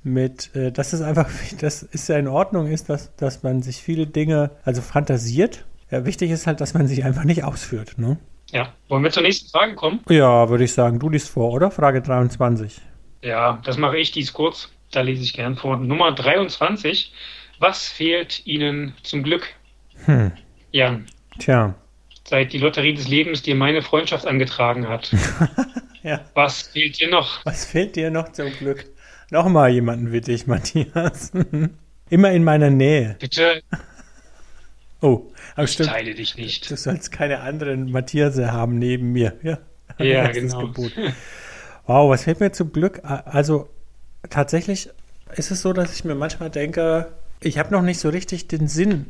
Mit, 0.03 0.55
äh, 0.55 0.71
dass 0.71 0.93
es 0.93 1.01
einfach, 1.01 1.29
das 1.59 1.83
ist 1.83 2.09
ja 2.09 2.17
in 2.17 2.27
Ordnung 2.27 2.67
ist, 2.67 2.89
dass, 2.89 3.15
dass 3.15 3.43
man 3.43 3.61
sich 3.61 3.77
viele 3.77 4.07
Dinge, 4.07 4.51
also 4.63 4.81
fantasiert. 4.81 5.65
Ja, 5.89 6.05
wichtig 6.05 6.31
ist 6.31 6.47
halt, 6.47 6.61
dass 6.61 6.73
man 6.73 6.87
sich 6.87 7.03
einfach 7.03 7.25
nicht 7.25 7.43
ausführt, 7.43 7.97
ne? 7.97 8.17
Ja. 8.51 8.73
Wollen 8.87 9.03
wir 9.03 9.11
zur 9.11 9.23
nächsten 9.23 9.49
Frage 9.49 9.75
kommen? 9.75 10.01
Ja, 10.09 10.49
würde 10.49 10.63
ich 10.63 10.73
sagen. 10.73 10.99
Du 10.99 11.09
liest 11.09 11.29
vor, 11.29 11.51
oder? 11.51 11.71
Frage 11.71 12.01
23. 12.01 12.81
Ja, 13.21 13.61
das 13.63 13.77
mache 13.77 13.97
ich, 13.97 14.11
die 14.11 14.21
ist 14.21 14.33
kurz. 14.33 14.69
Da 14.91 15.01
lese 15.01 15.23
ich 15.23 15.33
gern 15.33 15.55
vor. 15.55 15.77
Nummer 15.77 16.11
23. 16.11 17.13
Was 17.59 17.87
fehlt 17.87 18.45
Ihnen 18.45 18.93
zum 19.03 19.23
Glück? 19.23 19.47
Hm. 20.05 20.31
Jan. 20.71 21.05
Tja. 21.39 21.75
Seit 22.25 22.53
die 22.53 22.57
Lotterie 22.57 22.93
des 22.93 23.07
Lebens 23.07 23.41
dir 23.41 23.55
meine 23.55 23.81
Freundschaft 23.81 24.25
angetragen 24.25 24.87
hat. 24.87 25.11
ja. 26.03 26.21
Was 26.33 26.63
fehlt 26.63 26.99
dir 26.99 27.09
noch? 27.09 27.45
Was 27.45 27.65
fehlt 27.65 27.95
dir 27.95 28.11
noch 28.11 28.31
zum 28.31 28.51
Glück? 28.51 28.85
Nochmal 29.31 29.71
jemanden 29.71 30.11
wie 30.11 30.19
dich, 30.19 30.45
Matthias. 30.45 31.31
Immer 32.09 32.31
in 32.31 32.43
meiner 32.43 32.69
Nähe. 32.69 33.15
Bitte. 33.17 33.63
Oh, 34.99 35.31
aber 35.55 35.63
ich 35.63 35.71
stimmt. 35.71 35.89
teile 35.89 36.13
dich 36.13 36.35
nicht. 36.35 36.69
Du 36.69 36.75
sollst 36.75 37.13
keine 37.13 37.39
anderen 37.39 37.89
Matthiase 37.89 38.51
haben 38.51 38.77
neben 38.77 39.13
mir. 39.13 39.33
Ja, 39.41 39.57
ja 40.05 40.31
genau. 40.31 40.67
Gebot. 40.67 40.91
Wow, 41.87 42.11
was 42.11 42.25
fällt 42.25 42.41
mir 42.41 42.51
zum 42.51 42.73
Glück? 42.73 42.99
Also 43.03 43.69
tatsächlich 44.29 44.89
ist 45.33 45.49
es 45.49 45.61
so, 45.61 45.71
dass 45.71 45.95
ich 45.95 46.03
mir 46.03 46.13
manchmal 46.13 46.49
denke, 46.49 47.13
ich 47.39 47.57
habe 47.57 47.71
noch 47.71 47.81
nicht 47.81 47.99
so 47.99 48.09
richtig 48.09 48.49
den 48.49 48.67
Sinn 48.67 49.05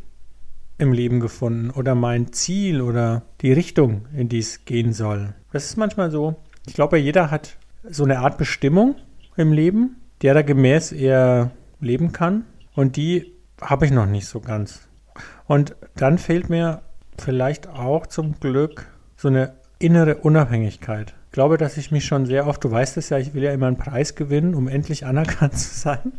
im 0.78 0.94
Leben 0.94 1.20
gefunden 1.20 1.72
oder 1.72 1.96
mein 1.96 2.32
Ziel 2.32 2.82
oder 2.82 3.24
die 3.42 3.54
Richtung, 3.54 4.06
in 4.16 4.30
die 4.30 4.40
es 4.40 4.66
gehen 4.66 4.94
soll. 4.94 5.34
Das 5.52 5.66
ist 5.66 5.78
manchmal 5.78 6.12
so. 6.12 6.36
Ich 6.68 6.76
glaube, 6.76 7.00
jeder 7.00 7.32
hat 7.32 7.58
so 7.90 8.04
eine 8.04 8.20
Art 8.20 8.38
Bestimmung 8.38 8.96
im 9.36 9.52
Leben 9.52 9.96
der 10.22 10.34
da 10.34 10.42
gemäß 10.42 10.92
er 10.92 11.52
leben 11.80 12.12
kann. 12.12 12.46
Und 12.76 12.96
die 12.96 13.34
habe 13.60 13.86
ich 13.86 13.92
noch 13.92 14.06
nicht 14.06 14.28
so 14.28 14.40
ganz. 14.40 14.88
Und 15.46 15.76
dann 15.96 16.18
fehlt 16.18 16.50
mir 16.50 16.82
vielleicht 17.18 17.68
auch 17.68 18.08
zum 18.08 18.40
Glück 18.40 18.88
so 19.16 19.28
eine 19.28 19.54
innere 19.80 20.18
Unabhängigkeit. 20.18 21.14
Ich 21.26 21.32
glaube, 21.34 21.58
dass 21.58 21.78
ich 21.78 21.92
mich 21.92 22.06
schon 22.06 22.26
sehr 22.26 22.48
oft, 22.48 22.64
du 22.64 22.72
weißt 22.72 22.98
es 22.98 23.10
ja, 23.10 23.18
ich 23.18 23.34
will 23.34 23.44
ja 23.44 23.52
immer 23.52 23.68
einen 23.68 23.78
Preis 23.78 24.16
gewinnen, 24.16 24.54
um 24.54 24.68
endlich 24.68 25.06
anerkannt 25.06 25.54
zu 25.58 25.80
sein. 25.80 26.14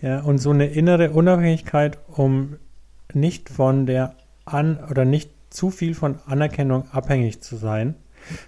Ja, 0.00 0.20
und 0.20 0.38
so 0.38 0.50
eine 0.50 0.66
innere 0.66 1.10
Unabhängigkeit, 1.10 1.98
um 2.08 2.56
nicht 3.14 3.48
von 3.48 3.86
der 3.86 4.16
An- 4.44 4.78
oder 4.90 5.04
nicht 5.04 5.30
zu 5.50 5.70
viel 5.70 5.94
von 5.94 6.18
Anerkennung 6.26 6.90
abhängig 6.90 7.40
zu 7.40 7.56
sein. 7.56 7.94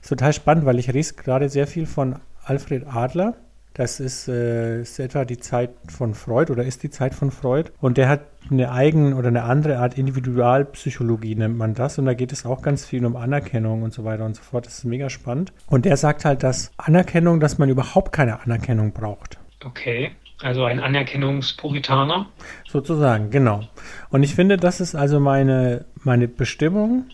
Ist 0.00 0.08
total 0.08 0.32
spannend, 0.32 0.64
weil 0.64 0.78
ich 0.78 0.92
lese 0.92 1.14
gerade 1.14 1.48
sehr 1.48 1.66
viel 1.66 1.86
von 1.86 2.16
Alfred 2.44 2.86
Adler 2.86 3.36
Das 3.74 3.98
ist, 3.98 4.28
äh, 4.28 4.82
ist 4.82 5.00
etwa 5.00 5.24
die 5.24 5.38
Zeit 5.38 5.70
von 5.88 6.14
Freud 6.14 6.52
oder 6.52 6.64
ist 6.64 6.84
die 6.84 6.90
Zeit 6.90 7.12
von 7.12 7.32
Freud. 7.32 7.70
Und 7.80 7.98
der 7.98 8.08
hat 8.08 8.20
eine 8.48 8.70
eigene 8.70 9.16
oder 9.16 9.28
eine 9.28 9.42
andere 9.42 9.78
Art 9.78 9.98
Individualpsychologie, 9.98 11.34
nennt 11.34 11.58
man 11.58 11.74
das. 11.74 11.98
Und 11.98 12.06
da 12.06 12.14
geht 12.14 12.32
es 12.32 12.46
auch 12.46 12.62
ganz 12.62 12.86
viel 12.86 13.04
um 13.04 13.16
Anerkennung 13.16 13.82
und 13.82 13.92
so 13.92 14.04
weiter 14.04 14.24
und 14.26 14.36
so 14.36 14.42
fort. 14.42 14.66
Das 14.66 14.78
ist 14.78 14.84
mega 14.84 15.10
spannend. 15.10 15.52
Und 15.66 15.86
der 15.86 15.96
sagt 15.96 16.24
halt, 16.24 16.44
dass 16.44 16.70
Anerkennung, 16.76 17.40
dass 17.40 17.58
man 17.58 17.68
überhaupt 17.68 18.12
keine 18.12 18.40
Anerkennung 18.40 18.92
braucht. 18.92 19.38
Okay. 19.64 20.12
Also 20.40 20.64
ein 20.64 20.78
Anerkennungspuritaner. 20.78 22.26
Sozusagen, 22.68 23.30
genau. 23.30 23.62
Und 24.10 24.22
ich 24.22 24.36
finde, 24.36 24.56
das 24.56 24.80
ist 24.80 24.94
also 24.94 25.18
meine, 25.18 25.84
meine 26.02 26.28
Bestimmung, 26.28 27.06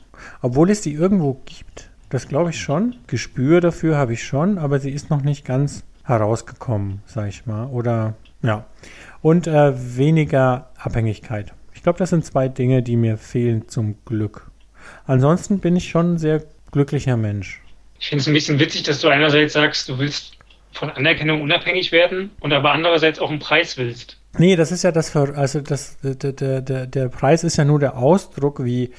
obwohl 0.42 0.70
es 0.70 0.82
die 0.82 0.92
irgendwo 0.92 1.40
gibt. 1.46 1.90
Das 2.10 2.28
glaube 2.28 2.50
ich 2.50 2.60
schon. 2.60 2.96
Gespür 3.06 3.60
dafür 3.60 3.96
habe 3.96 4.12
ich 4.12 4.24
schon, 4.24 4.58
aber 4.58 4.78
sie 4.80 4.90
ist 4.90 5.10
noch 5.10 5.22
nicht 5.22 5.44
ganz 5.44 5.84
herausgekommen, 6.10 7.02
sag 7.06 7.28
ich 7.28 7.46
mal. 7.46 7.66
Oder 7.66 8.14
ja. 8.42 8.66
Und 9.22 9.46
äh, 9.46 9.96
weniger 9.96 10.70
Abhängigkeit. 10.76 11.52
Ich 11.74 11.82
glaube, 11.82 11.98
das 11.98 12.10
sind 12.10 12.24
zwei 12.24 12.48
Dinge, 12.48 12.82
die 12.82 12.96
mir 12.96 13.16
fehlen 13.16 13.68
zum 13.68 13.96
Glück. 14.04 14.50
Ansonsten 15.06 15.60
bin 15.60 15.76
ich 15.76 15.88
schon 15.88 16.14
ein 16.14 16.18
sehr 16.18 16.42
glücklicher 16.72 17.16
Mensch. 17.16 17.62
Ich 17.98 18.08
finde 18.08 18.22
es 18.22 18.28
ein 18.28 18.34
bisschen 18.34 18.58
witzig, 18.58 18.82
dass 18.84 19.00
du 19.00 19.08
einerseits 19.08 19.52
sagst, 19.52 19.88
du 19.88 19.98
willst 19.98 20.36
von 20.72 20.90
Anerkennung 20.90 21.42
unabhängig 21.42 21.92
werden 21.92 22.30
und 22.40 22.52
aber 22.52 22.72
andererseits 22.72 23.18
auch 23.18 23.30
einen 23.30 23.40
Preis 23.40 23.76
willst. 23.76 24.18
Nee, 24.38 24.56
das 24.56 24.72
ist 24.72 24.84
ja 24.84 24.92
das, 24.92 25.14
also 25.16 25.60
das, 25.60 25.98
der, 26.02 26.32
der, 26.32 26.60
der, 26.62 26.86
der 26.86 27.08
Preis 27.08 27.44
ist 27.44 27.56
ja 27.56 27.64
nur 27.64 27.80
der 27.80 27.96
Ausdruck, 27.96 28.64
wie, 28.64 28.92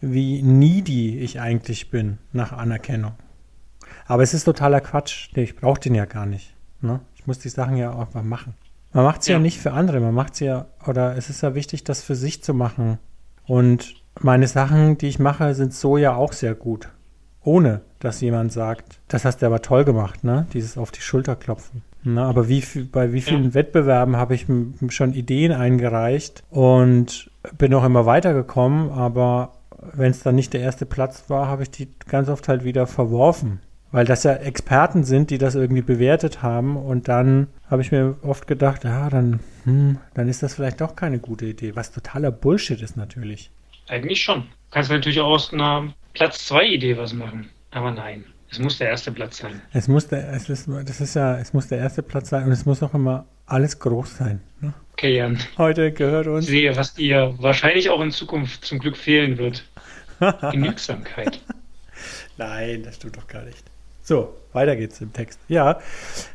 wie 0.00 0.42
needy 0.42 1.18
ich 1.18 1.40
eigentlich 1.40 1.90
bin 1.90 2.18
nach 2.32 2.52
Anerkennung. 2.52 3.12
Aber 4.12 4.24
es 4.24 4.34
ist 4.34 4.44
totaler 4.44 4.82
Quatsch. 4.82 5.30
Ich 5.34 5.56
brauche 5.56 5.80
den 5.80 5.94
ja 5.94 6.04
gar 6.04 6.26
nicht. 6.26 6.54
Ne? 6.82 7.00
Ich 7.14 7.26
muss 7.26 7.38
die 7.38 7.48
Sachen 7.48 7.78
ja 7.78 7.94
auch 7.94 8.12
mal 8.12 8.22
machen. 8.22 8.52
Man 8.92 9.04
macht 9.04 9.22
sie 9.22 9.32
ja. 9.32 9.38
ja 9.38 9.42
nicht 9.42 9.58
für 9.58 9.72
andere, 9.72 10.00
man 10.00 10.12
macht 10.12 10.34
sie 10.36 10.44
ja, 10.44 10.66
oder 10.86 11.16
es 11.16 11.30
ist 11.30 11.40
ja 11.40 11.54
wichtig, 11.54 11.82
das 11.84 12.02
für 12.02 12.14
sich 12.14 12.42
zu 12.42 12.52
machen. 12.52 12.98
Und 13.46 13.94
meine 14.20 14.48
Sachen, 14.48 14.98
die 14.98 15.08
ich 15.08 15.18
mache, 15.18 15.54
sind 15.54 15.72
so 15.72 15.96
ja 15.96 16.14
auch 16.14 16.34
sehr 16.34 16.54
gut. 16.54 16.90
Ohne, 17.42 17.80
dass 18.00 18.20
jemand 18.20 18.52
sagt, 18.52 19.00
das 19.08 19.24
hast 19.24 19.40
du 19.40 19.46
aber 19.46 19.62
toll 19.62 19.86
gemacht, 19.86 20.24
ne? 20.24 20.46
Dieses 20.52 20.76
auf 20.76 20.90
die 20.90 21.00
Schulter 21.00 21.34
klopfen. 21.34 21.80
Na, 22.02 22.28
aber 22.28 22.48
wie 22.48 22.62
bei 22.92 23.14
wie 23.14 23.22
vielen 23.22 23.44
ja. 23.44 23.54
Wettbewerben 23.54 24.18
habe 24.18 24.34
ich 24.34 24.44
schon 24.90 25.14
Ideen 25.14 25.52
eingereicht 25.52 26.44
und 26.50 27.30
bin 27.56 27.72
auch 27.72 27.84
immer 27.84 28.04
weitergekommen, 28.04 28.90
aber 28.90 29.54
wenn 29.94 30.10
es 30.10 30.22
dann 30.22 30.34
nicht 30.34 30.52
der 30.52 30.60
erste 30.60 30.84
Platz 30.84 31.24
war, 31.28 31.48
habe 31.48 31.62
ich 31.62 31.70
die 31.70 31.88
ganz 32.08 32.28
oft 32.28 32.46
halt 32.48 32.62
wieder 32.62 32.86
verworfen. 32.86 33.60
Weil 33.92 34.06
das 34.06 34.24
ja 34.24 34.32
Experten 34.32 35.04
sind, 35.04 35.30
die 35.30 35.38
das 35.38 35.54
irgendwie 35.54 35.82
bewertet 35.82 36.42
haben. 36.42 36.76
Und 36.76 37.08
dann 37.08 37.48
habe 37.70 37.82
ich 37.82 37.92
mir 37.92 38.16
oft 38.22 38.46
gedacht, 38.46 38.84
ja, 38.84 39.10
dann, 39.10 39.40
hm, 39.64 39.98
dann 40.14 40.28
ist 40.28 40.42
das 40.42 40.54
vielleicht 40.54 40.80
doch 40.80 40.96
keine 40.96 41.18
gute 41.18 41.46
Idee. 41.46 41.76
Was 41.76 41.92
totaler 41.92 42.30
Bullshit 42.30 42.80
ist 42.80 42.96
natürlich. 42.96 43.50
Eigentlich 43.88 44.22
schon. 44.22 44.46
Kannst 44.70 44.90
du 44.90 44.94
natürlich 44.94 45.20
auch 45.20 45.28
aus 45.28 45.52
einer 45.52 45.92
Platz 46.14 46.46
2 46.46 46.66
Idee 46.66 46.96
was 46.96 47.12
machen. 47.12 47.50
Aber 47.70 47.90
nein. 47.90 48.24
Es 48.50 48.58
muss 48.58 48.76
der 48.76 48.90
erste 48.90 49.12
Platz 49.12 49.38
sein. 49.38 49.62
Es 49.72 49.88
muss 49.88 50.08
der, 50.08 50.30
es 50.30 50.48
ist, 50.50 50.68
das 50.68 51.00
ist 51.00 51.14
ja, 51.14 51.38
es 51.38 51.54
muss 51.54 51.68
der 51.68 51.78
erste 51.78 52.02
Platz 52.02 52.28
sein 52.28 52.44
und 52.44 52.52
es 52.52 52.66
muss 52.66 52.82
auch 52.82 52.92
immer 52.92 53.24
alles 53.46 53.78
groß 53.78 54.18
sein. 54.18 54.42
Ne? 54.60 54.74
Okay, 54.92 55.16
Jan. 55.16 55.38
Heute 55.56 55.90
gehört 55.90 56.26
uns. 56.26 56.44
Ich 56.44 56.50
sehe, 56.50 56.76
was 56.76 56.92
dir 56.92 57.34
wahrscheinlich 57.38 57.88
auch 57.88 58.02
in 58.02 58.10
Zukunft 58.10 58.64
zum 58.64 58.78
Glück 58.78 58.98
fehlen 58.98 59.38
wird. 59.38 59.64
Genügsamkeit. 60.52 61.40
Nein, 62.36 62.82
das 62.82 62.98
tut 62.98 63.16
doch 63.16 63.26
gar 63.26 63.42
nicht. 63.44 63.71
So, 64.02 64.34
weiter 64.52 64.76
geht's 64.76 65.00
im 65.00 65.12
Text. 65.12 65.40
Ja, 65.48 65.80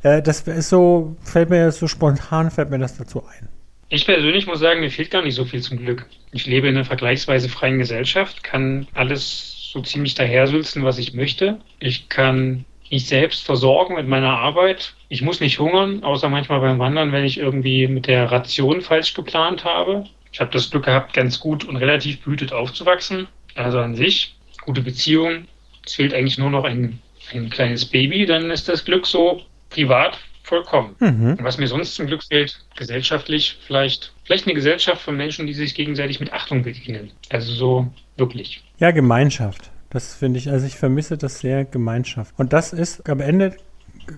äh, 0.03 0.21
das 0.21 0.41
ist 0.41 0.69
so, 0.69 1.15
fällt 1.21 1.49
mir 1.49 1.71
so 1.71 1.87
spontan, 1.87 2.49
fällt 2.49 2.69
mir 2.69 2.79
das 2.79 2.97
dazu 2.97 3.23
ein. 3.25 3.49
Ich 3.89 4.05
persönlich 4.05 4.47
muss 4.47 4.59
sagen, 4.59 4.81
mir 4.81 4.91
fehlt 4.91 5.11
gar 5.11 5.21
nicht 5.21 5.35
so 5.35 5.45
viel 5.45 5.61
zum 5.61 5.77
Glück. 5.77 6.05
Ich 6.31 6.45
lebe 6.45 6.67
in 6.67 6.75
einer 6.75 6.85
vergleichsweise 6.85 7.47
freien 7.47 7.77
Gesellschaft, 7.77 8.43
kann 8.43 8.87
alles 8.93 9.69
so 9.71 9.81
ziemlich 9.81 10.15
dahersülzen, 10.15 10.83
was 10.83 10.97
ich 10.97 11.13
möchte. 11.13 11.59
Ich 11.79 12.09
kann 12.09 12.65
mich 12.89 13.07
selbst 13.07 13.45
versorgen 13.45 13.95
mit 13.95 14.07
meiner 14.07 14.37
Arbeit. 14.37 14.93
Ich 15.09 15.21
muss 15.21 15.39
nicht 15.39 15.59
hungern, 15.59 16.03
außer 16.03 16.29
manchmal 16.29 16.59
beim 16.59 16.79
Wandern, 16.79 17.11
wenn 17.11 17.23
ich 17.23 17.37
irgendwie 17.37 17.87
mit 17.87 18.07
der 18.07 18.31
Ration 18.31 18.81
falsch 18.81 19.13
geplant 19.13 19.63
habe. 19.63 20.05
Ich 20.31 20.39
habe 20.39 20.51
das 20.51 20.69
Glück 20.69 20.85
gehabt, 20.85 21.13
ganz 21.13 21.39
gut 21.39 21.63
und 21.65 21.77
relativ 21.77 22.21
behütet 22.21 22.53
aufzuwachsen. 22.53 23.27
Also 23.55 23.79
an 23.79 23.95
sich, 23.95 24.35
gute 24.61 24.81
Beziehung. 24.81 25.45
Es 25.85 25.95
fehlt 25.95 26.13
eigentlich 26.13 26.37
nur 26.37 26.49
noch 26.49 26.65
ein, 26.65 26.99
ein 27.33 27.49
kleines 27.49 27.85
Baby, 27.85 28.25
dann 28.25 28.51
ist 28.51 28.69
das 28.69 28.85
Glück 28.85 29.05
so 29.05 29.41
privat 29.69 30.17
vollkommen. 30.43 30.95
Mhm. 30.99 31.37
Was 31.41 31.57
mir 31.57 31.67
sonst 31.67 31.95
zum 31.95 32.07
Glück 32.07 32.23
fehlt, 32.23 32.57
gesellschaftlich 32.75 33.59
vielleicht, 33.67 34.13
vielleicht 34.23 34.45
eine 34.45 34.55
Gesellschaft 34.55 35.01
von 35.01 35.17
Menschen, 35.17 35.45
die 35.45 35.53
sich 35.53 35.75
gegenseitig 35.75 36.19
mit 36.19 36.31
Achtung 36.31 36.63
begegnen. 36.63 37.11
Also 37.29 37.51
so 37.51 37.87
wirklich. 38.15 38.63
Ja, 38.79 38.91
Gemeinschaft. 38.91 39.71
Das 39.89 40.15
finde 40.15 40.39
ich, 40.39 40.49
also 40.49 40.65
ich 40.65 40.75
vermisse 40.75 41.17
das 41.17 41.39
sehr, 41.39 41.65
Gemeinschaft. 41.65 42.33
Und 42.37 42.53
das 42.53 42.73
ist 42.73 43.09
am 43.09 43.19
Ende, 43.19 43.55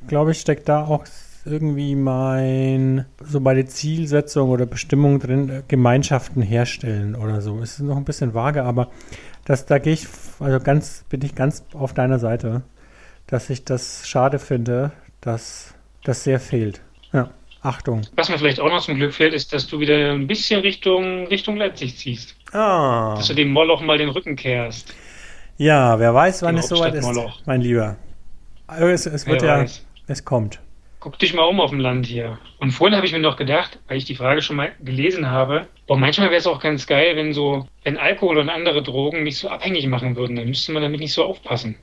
glaube 0.07 0.31
ich, 0.31 0.39
steckt 0.39 0.69
da 0.69 0.85
auch 0.85 1.05
irgendwie 1.45 1.95
mein, 1.95 3.05
so 3.23 3.39
meine 3.39 3.65
Zielsetzung 3.65 4.49
oder 4.49 4.65
Bestimmung 4.65 5.19
drin, 5.19 5.63
Gemeinschaften 5.67 6.41
herstellen 6.41 7.15
oder 7.15 7.41
so. 7.41 7.59
Es 7.59 7.73
ist 7.73 7.79
noch 7.79 7.97
ein 7.97 8.05
bisschen 8.05 8.33
vage, 8.33 8.63
aber 8.63 8.89
das, 9.45 9.65
da 9.65 9.79
gehe 9.79 9.93
ich, 9.93 10.07
also 10.39 10.59
ganz, 10.59 11.05
bin 11.09 11.21
ich 11.23 11.35
ganz 11.35 11.63
auf 11.73 11.93
deiner 11.93 12.19
Seite, 12.19 12.63
dass 13.29 13.49
ich 13.49 13.63
das 13.63 14.07
schade 14.07 14.39
finde, 14.39 14.91
dass 15.21 15.75
das 16.03 16.23
sehr 16.23 16.39
fehlt. 16.39 16.81
Ja. 17.13 17.31
Achtung. 17.61 18.03
Was 18.15 18.29
mir 18.29 18.37
vielleicht 18.37 18.59
auch 18.61 18.69
noch 18.69 18.81
zum 18.81 18.95
Glück 18.95 19.13
fehlt, 19.13 19.33
ist, 19.33 19.51
dass 19.51 19.67
du 19.67 19.79
wieder 19.79 20.13
ein 20.13 20.27
bisschen 20.27 20.61
Richtung, 20.61 21.27
Richtung 21.27 21.57
Leipzig 21.57 21.97
ziehst. 21.97 22.35
Ah. 22.53 23.15
Dass 23.17 23.27
du 23.27 23.33
dem 23.33 23.51
Moloch 23.51 23.81
mal 23.81 23.97
den 23.97 24.09
Rücken 24.09 24.37
kehrst. 24.37 24.95
Ja, 25.57 25.99
wer 25.99 26.13
weiß, 26.13 26.41
wann 26.43 26.57
es 26.57 26.69
soweit 26.69 26.93
ist, 26.93 27.09
mein 27.45 27.61
Lieber. 27.61 27.97
Es, 28.67 29.05
es 29.05 29.27
wird 29.27 29.41
wer 29.41 29.49
ja, 29.49 29.63
weiß. 29.63 29.85
es 30.07 30.23
kommt. 30.23 30.61
Guck 31.01 31.19
dich 31.19 31.33
mal 31.33 31.43
um 31.43 31.59
auf 31.59 31.71
dem 31.71 31.79
Land 31.79 32.05
hier. 32.05 32.39
Und 32.59 32.71
vorhin 32.71 32.95
habe 32.95 33.05
ich 33.05 33.11
mir 33.11 33.19
noch 33.19 33.35
gedacht, 33.35 33.79
weil 33.87 33.97
ich 33.97 34.05
die 34.05 34.15
Frage 34.15 34.41
schon 34.41 34.55
mal 34.55 34.71
gelesen 34.79 35.29
habe, 35.29 35.67
boah, 35.87 35.97
manchmal 35.97 36.29
wäre 36.29 36.39
es 36.39 36.47
auch 36.47 36.61
ganz 36.61 36.87
geil, 36.87 37.15
wenn 37.17 37.33
so, 37.33 37.67
wenn 37.83 37.97
Alkohol 37.97 38.37
und 38.37 38.49
andere 38.49 38.83
Drogen 38.83 39.23
nicht 39.23 39.37
so 39.37 39.49
abhängig 39.49 39.85
machen 39.87 40.15
würden, 40.15 40.37
dann 40.37 40.47
müsste 40.47 40.71
man 40.71 40.83
damit 40.83 40.99
nicht 41.01 41.13
so 41.13 41.25
aufpassen. 41.25 41.75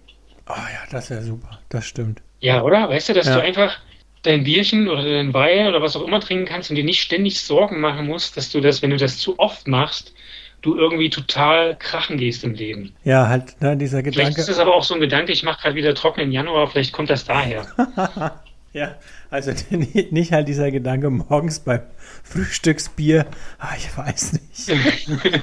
Oh 0.48 0.52
ja, 0.52 0.80
das 0.90 1.10
wäre 1.10 1.22
super. 1.22 1.58
Das 1.68 1.86
stimmt. 1.86 2.22
Ja, 2.40 2.62
oder? 2.62 2.88
Weißt 2.88 3.08
du, 3.08 3.12
dass 3.12 3.26
ja. 3.26 3.36
du 3.36 3.42
einfach 3.42 3.78
dein 4.22 4.44
Bierchen 4.44 4.88
oder 4.88 5.02
dein 5.02 5.32
Wein 5.34 5.66
oder 5.66 5.80
was 5.82 5.96
auch 5.96 6.06
immer 6.06 6.20
trinken 6.20 6.46
kannst 6.46 6.70
und 6.70 6.76
dir 6.76 6.84
nicht 6.84 7.00
ständig 7.00 7.40
Sorgen 7.40 7.80
machen 7.80 8.06
musst, 8.06 8.36
dass 8.36 8.50
du 8.50 8.60
das, 8.60 8.82
wenn 8.82 8.90
du 8.90 8.96
das 8.96 9.18
zu 9.18 9.38
oft 9.38 9.68
machst, 9.68 10.14
du 10.62 10.76
irgendwie 10.76 11.10
total 11.10 11.76
krachen 11.76 12.18
gehst 12.18 12.42
im 12.44 12.54
Leben. 12.54 12.94
Ja, 13.04 13.28
halt, 13.28 13.60
ne, 13.60 13.76
dieser 13.76 14.02
Gedanke. 14.02 14.20
Vielleicht 14.20 14.38
ist 14.38 14.48
das 14.48 14.58
aber 14.58 14.74
auch 14.74 14.82
so 14.82 14.94
ein 14.94 15.00
Gedanke, 15.00 15.32
ich 15.32 15.42
mache 15.42 15.62
gerade 15.62 15.74
wieder 15.76 15.94
trockenen 15.94 16.32
Januar, 16.32 16.68
vielleicht 16.68 16.92
kommt 16.92 17.10
das 17.10 17.24
daher. 17.24 17.66
Ja, 18.76 18.96
also 19.30 19.52
nicht 19.70 20.32
halt 20.32 20.48
dieser 20.48 20.70
Gedanke 20.70 21.08
morgens 21.08 21.60
beim 21.60 21.80
Frühstücksbier, 22.24 23.24
ah, 23.58 23.72
ich 23.74 23.96
weiß 23.96 24.34
nicht. 24.34 24.70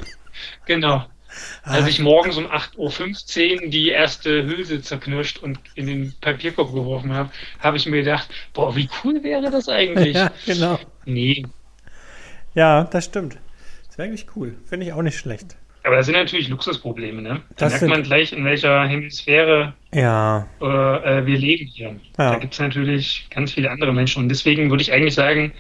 genau. 0.68 1.06
Als 1.64 1.88
ich 1.88 2.00
morgens 2.00 2.38
um 2.38 2.46
8.15 2.46 3.64
Uhr 3.64 3.70
die 3.70 3.90
erste 3.90 4.44
Hülse 4.46 4.82
zerknirscht 4.82 5.40
und 5.40 5.60
in 5.76 5.88
den 5.88 6.14
Papierkorb 6.20 6.74
geworfen 6.74 7.14
habe, 7.14 7.30
habe 7.60 7.78
ich 7.78 7.86
mir 7.86 8.04
gedacht, 8.04 8.30
boah, 8.54 8.76
wie 8.76 8.90
cool 9.04 9.24
wäre 9.24 9.50
das 9.50 9.70
eigentlich? 9.70 10.14
Ja, 10.24 10.32
genau. 10.46 10.80
Nee. 11.06 11.46
Ja, 12.54 12.84
das 12.84 13.06
stimmt. 13.06 13.38
Das 13.88 13.98
wäre 13.98 14.08
eigentlich 14.08 14.28
cool. 14.36 14.56
Finde 14.66 14.86
ich 14.86 14.94
auch 14.94 15.02
nicht 15.02 15.18
schlecht. 15.18 15.56
Aber 15.84 15.98
das 15.98 16.06
sind 16.06 16.16
natürlich 16.16 16.48
Luxusprobleme, 16.48 17.22
ne? 17.22 17.42
Da 17.58 17.66
das 17.66 17.82
merkt 17.82 17.88
man 17.88 18.04
gleich, 18.04 18.32
in 18.32 18.46
welcher 18.46 18.88
Hemisphäre 18.88 19.74
ja. 19.94 20.48
äh, 20.62 20.66
äh 21.20 21.26
wir 21.26 21.38
leben 21.38 21.66
hier. 21.66 21.96
Ja. 22.18 22.32
Da 22.32 22.36
gibt 22.36 22.54
es 22.54 22.60
natürlich 22.60 23.28
ganz 23.30 23.52
viele 23.52 23.70
andere 23.70 23.94
Menschen. 23.94 24.24
Und 24.24 24.30
deswegen 24.30 24.70
würde 24.70 24.82
ich 24.82 24.94
eigentlich 24.94 25.16
sagen, 25.16 25.52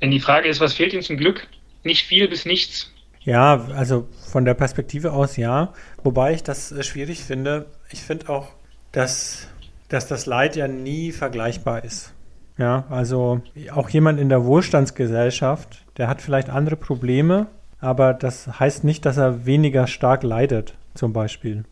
wenn 0.00 0.10
die 0.10 0.20
Frage 0.20 0.48
ist, 0.48 0.60
was 0.60 0.74
fehlt 0.74 0.92
Ihnen 0.92 1.02
zum 1.02 1.16
Glück? 1.16 1.46
Nicht 1.84 2.06
viel 2.06 2.28
bis 2.28 2.44
nichts. 2.44 2.92
Ja, 3.26 3.66
also 3.74 4.06
von 4.28 4.44
der 4.44 4.54
Perspektive 4.54 5.12
aus 5.12 5.36
ja. 5.36 5.72
Wobei 6.02 6.32
ich 6.32 6.44
das 6.44 6.70
äh, 6.72 6.82
schwierig 6.84 7.24
finde. 7.24 7.66
Ich 7.90 8.02
finde 8.02 8.28
auch, 8.30 8.46
dass, 8.92 9.48
dass 9.88 10.06
das 10.06 10.26
Leid 10.26 10.54
ja 10.56 10.68
nie 10.68 11.10
vergleichbar 11.10 11.84
ist. 11.84 12.14
Ja, 12.56 12.84
also 12.88 13.42
auch 13.72 13.90
jemand 13.90 14.18
in 14.18 14.30
der 14.30 14.46
Wohlstandsgesellschaft, 14.46 15.84
der 15.98 16.08
hat 16.08 16.22
vielleicht 16.22 16.48
andere 16.48 16.76
Probleme, 16.76 17.48
aber 17.80 18.14
das 18.14 18.60
heißt 18.60 18.84
nicht, 18.84 19.04
dass 19.04 19.18
er 19.18 19.44
weniger 19.44 19.86
stark 19.86 20.22
leidet, 20.22 20.74
zum 20.94 21.12
Beispiel. 21.12 21.64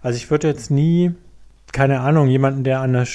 Also 0.00 0.16
ich 0.16 0.30
würde 0.30 0.46
jetzt 0.46 0.70
nie, 0.70 1.12
keine 1.72 2.00
Ahnung, 2.00 2.28
jemanden, 2.28 2.62
der 2.62 2.80
an 2.80 2.94
einer 2.94 3.06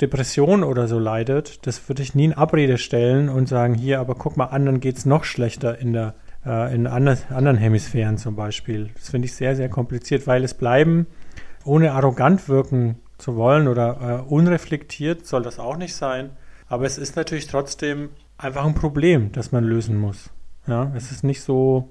Depression 0.00 0.62
oder 0.62 0.86
so 0.86 1.00
leidet, 1.00 1.66
das 1.66 1.88
würde 1.88 2.02
ich 2.02 2.14
nie 2.14 2.26
in 2.26 2.34
Abrede 2.34 2.78
stellen 2.78 3.28
und 3.28 3.48
sagen, 3.48 3.74
hier, 3.74 3.98
aber 3.98 4.14
guck 4.14 4.36
mal, 4.36 4.46
anderen 4.46 4.78
geht 4.78 4.98
es 4.98 5.06
noch 5.06 5.24
schlechter 5.24 5.78
in 5.78 5.92
der 5.92 6.14
äh, 6.46 6.74
in 6.74 6.86
andre, 6.86 7.18
anderen 7.30 7.56
Hemisphären 7.56 8.18
zum 8.18 8.36
Beispiel. 8.36 8.90
Das 8.94 9.10
finde 9.10 9.26
ich 9.26 9.34
sehr, 9.34 9.56
sehr 9.56 9.68
kompliziert, 9.68 10.26
weil 10.26 10.44
es 10.44 10.54
bleiben, 10.54 11.06
ohne 11.64 11.92
arrogant 11.92 12.48
wirken 12.48 12.96
zu 13.18 13.36
wollen 13.36 13.68
oder 13.68 14.24
äh, 14.28 14.32
unreflektiert 14.32 15.26
soll 15.26 15.42
das 15.42 15.58
auch 15.58 15.76
nicht 15.76 15.94
sein. 15.94 16.30
Aber 16.68 16.86
es 16.86 16.98
ist 16.98 17.16
natürlich 17.16 17.46
trotzdem 17.46 18.10
einfach 18.36 18.64
ein 18.64 18.74
Problem, 18.74 19.32
das 19.32 19.52
man 19.52 19.64
lösen 19.64 19.98
muss. 19.98 20.30
Ja, 20.66 20.92
es 20.96 21.10
ist 21.10 21.24
nicht 21.24 21.42
so, 21.42 21.90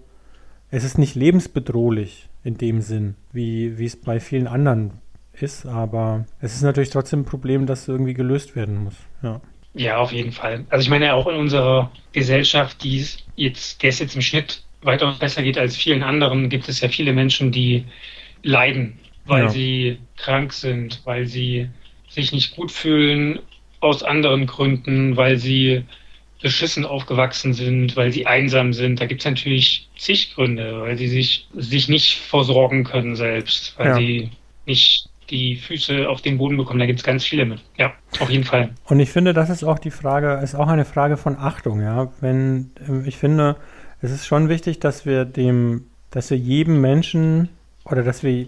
es 0.72 0.84
ist 0.84 0.98
nicht 0.98 1.16
lebensbedrohlich 1.16 2.30
in 2.44 2.58
dem 2.58 2.82
Sinn, 2.82 3.16
wie, 3.32 3.78
wie 3.78 3.86
es 3.86 3.96
bei 3.96 4.20
vielen 4.20 4.48
anderen 4.48 4.92
ist, 5.34 5.66
aber 5.66 6.26
es 6.40 6.56
ist 6.56 6.64
natürlich 6.64 6.90
trotzdem 6.90 7.22
ein 7.22 7.26
Problem, 7.26 7.66
das 7.66 7.88
irgendwie 7.88 8.14
gelöst 8.14 8.56
werden 8.56 8.84
muss. 8.84 8.96
Ja. 9.22 9.42
Ja, 9.74 9.98
auf 9.98 10.12
jeden 10.12 10.32
Fall. 10.32 10.66
Also 10.70 10.84
ich 10.84 10.90
meine 10.90 11.14
auch 11.14 11.28
in 11.28 11.36
unserer 11.36 11.92
Gesellschaft, 12.12 12.84
die 12.84 13.06
jetzt, 13.36 13.82
der 13.82 13.90
es 13.90 14.00
jetzt 14.00 14.16
im 14.16 14.22
Schnitt 14.22 14.62
weitaus 14.82 15.18
besser 15.18 15.42
geht 15.42 15.58
als 15.58 15.76
vielen 15.76 16.04
anderen, 16.04 16.50
gibt 16.50 16.70
es 16.70 16.82
ja 16.82 16.90
viele 16.90 17.14
Menschen, 17.14 17.52
die 17.52 17.86
leiden, 18.44 19.00
weil 19.26 19.44
ja. 19.44 19.50
sie 19.50 19.98
krank 20.18 20.54
sind, 20.54 21.02
weil 21.06 21.26
sie 21.26 21.70
sich 22.10 22.32
nicht 22.32 22.56
gut 22.56 22.72
fühlen 22.72 23.40
aus 23.80 24.04
anderen 24.04 24.46
Gründen, 24.46 25.18
weil 25.18 25.38
sie 25.38 25.84
beschissen 26.42 26.86
aufgewachsen 26.86 27.54
sind, 27.54 27.96
weil 27.96 28.12
sie 28.12 28.28
einsam 28.28 28.74
sind. 28.74 29.00
Da 29.00 29.06
gibt 29.06 29.22
es 29.22 29.26
natürlich 29.26 29.88
zig 29.96 30.36
Gründe, 30.36 30.82
weil 30.82 30.98
sie 30.98 31.08
sich, 31.08 31.48
sich 31.54 31.88
nicht 31.88 32.18
versorgen 32.18 32.84
können 32.84 33.16
selbst, 33.16 33.74
weil 33.78 33.88
ja. 33.88 33.96
sie 33.96 34.30
nicht 34.66 35.10
die 35.34 35.56
Füße 35.56 36.08
auf 36.08 36.22
den 36.22 36.38
Boden 36.38 36.56
bekommen. 36.56 36.80
Da 36.80 36.86
gibt 36.86 37.00
es 37.00 37.06
ganz 37.06 37.26
viele 37.26 37.46
mit. 37.46 37.60
Ja, 37.78 37.92
auf 38.20 38.30
jeden 38.30 38.44
Fall. 38.44 38.70
Und 38.86 39.00
ich 39.00 39.10
finde, 39.10 39.34
das 39.34 39.50
ist 39.50 39.64
auch 39.64 39.80
die 39.80 39.92
Frage, 39.92 40.40
ist 40.44 40.56
auch 40.56 40.68
eine 40.68 40.86
Frage 40.86 41.18
von 41.18 41.36
Achtung, 41.38 41.82
ja. 41.82 42.12
Wenn, 42.22 42.72
ähm, 42.88 43.04
ich 43.06 43.18
finde, 43.18 43.58
es 44.02 44.12
ist 44.12 44.28
schon 44.28 44.48
wichtig, 44.48 44.80
dass 44.80 45.06
wir 45.06 45.26
dem, 45.26 45.86
dass 46.12 46.30
wir 46.30 46.38
jedem 46.38 46.80
Menschen 46.80 47.50
oder 47.84 48.04
dass 48.04 48.24
wir 48.24 48.48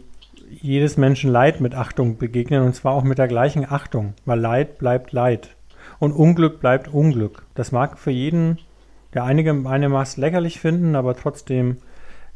jedes 0.61 0.95
Menschen 0.95 1.31
Leid 1.31 1.59
mit 1.59 1.73
Achtung 1.73 2.17
begegnen 2.17 2.61
und 2.61 2.75
zwar 2.75 2.93
auch 2.93 3.03
mit 3.03 3.17
der 3.17 3.27
gleichen 3.27 3.65
Achtung, 3.69 4.13
weil 4.25 4.39
Leid 4.39 4.77
bleibt 4.77 5.11
Leid 5.11 5.55
und 5.97 6.11
Unglück 6.11 6.59
bleibt 6.59 6.87
Unglück. 6.87 7.43
Das 7.55 7.71
mag 7.71 7.97
für 7.97 8.11
jeden 8.11 8.59
der 9.15 9.23
einige 9.23 9.53
Maß 9.53 10.17
lächerlich 10.17 10.59
finden, 10.59 10.95
aber 10.95 11.15
trotzdem 11.15 11.77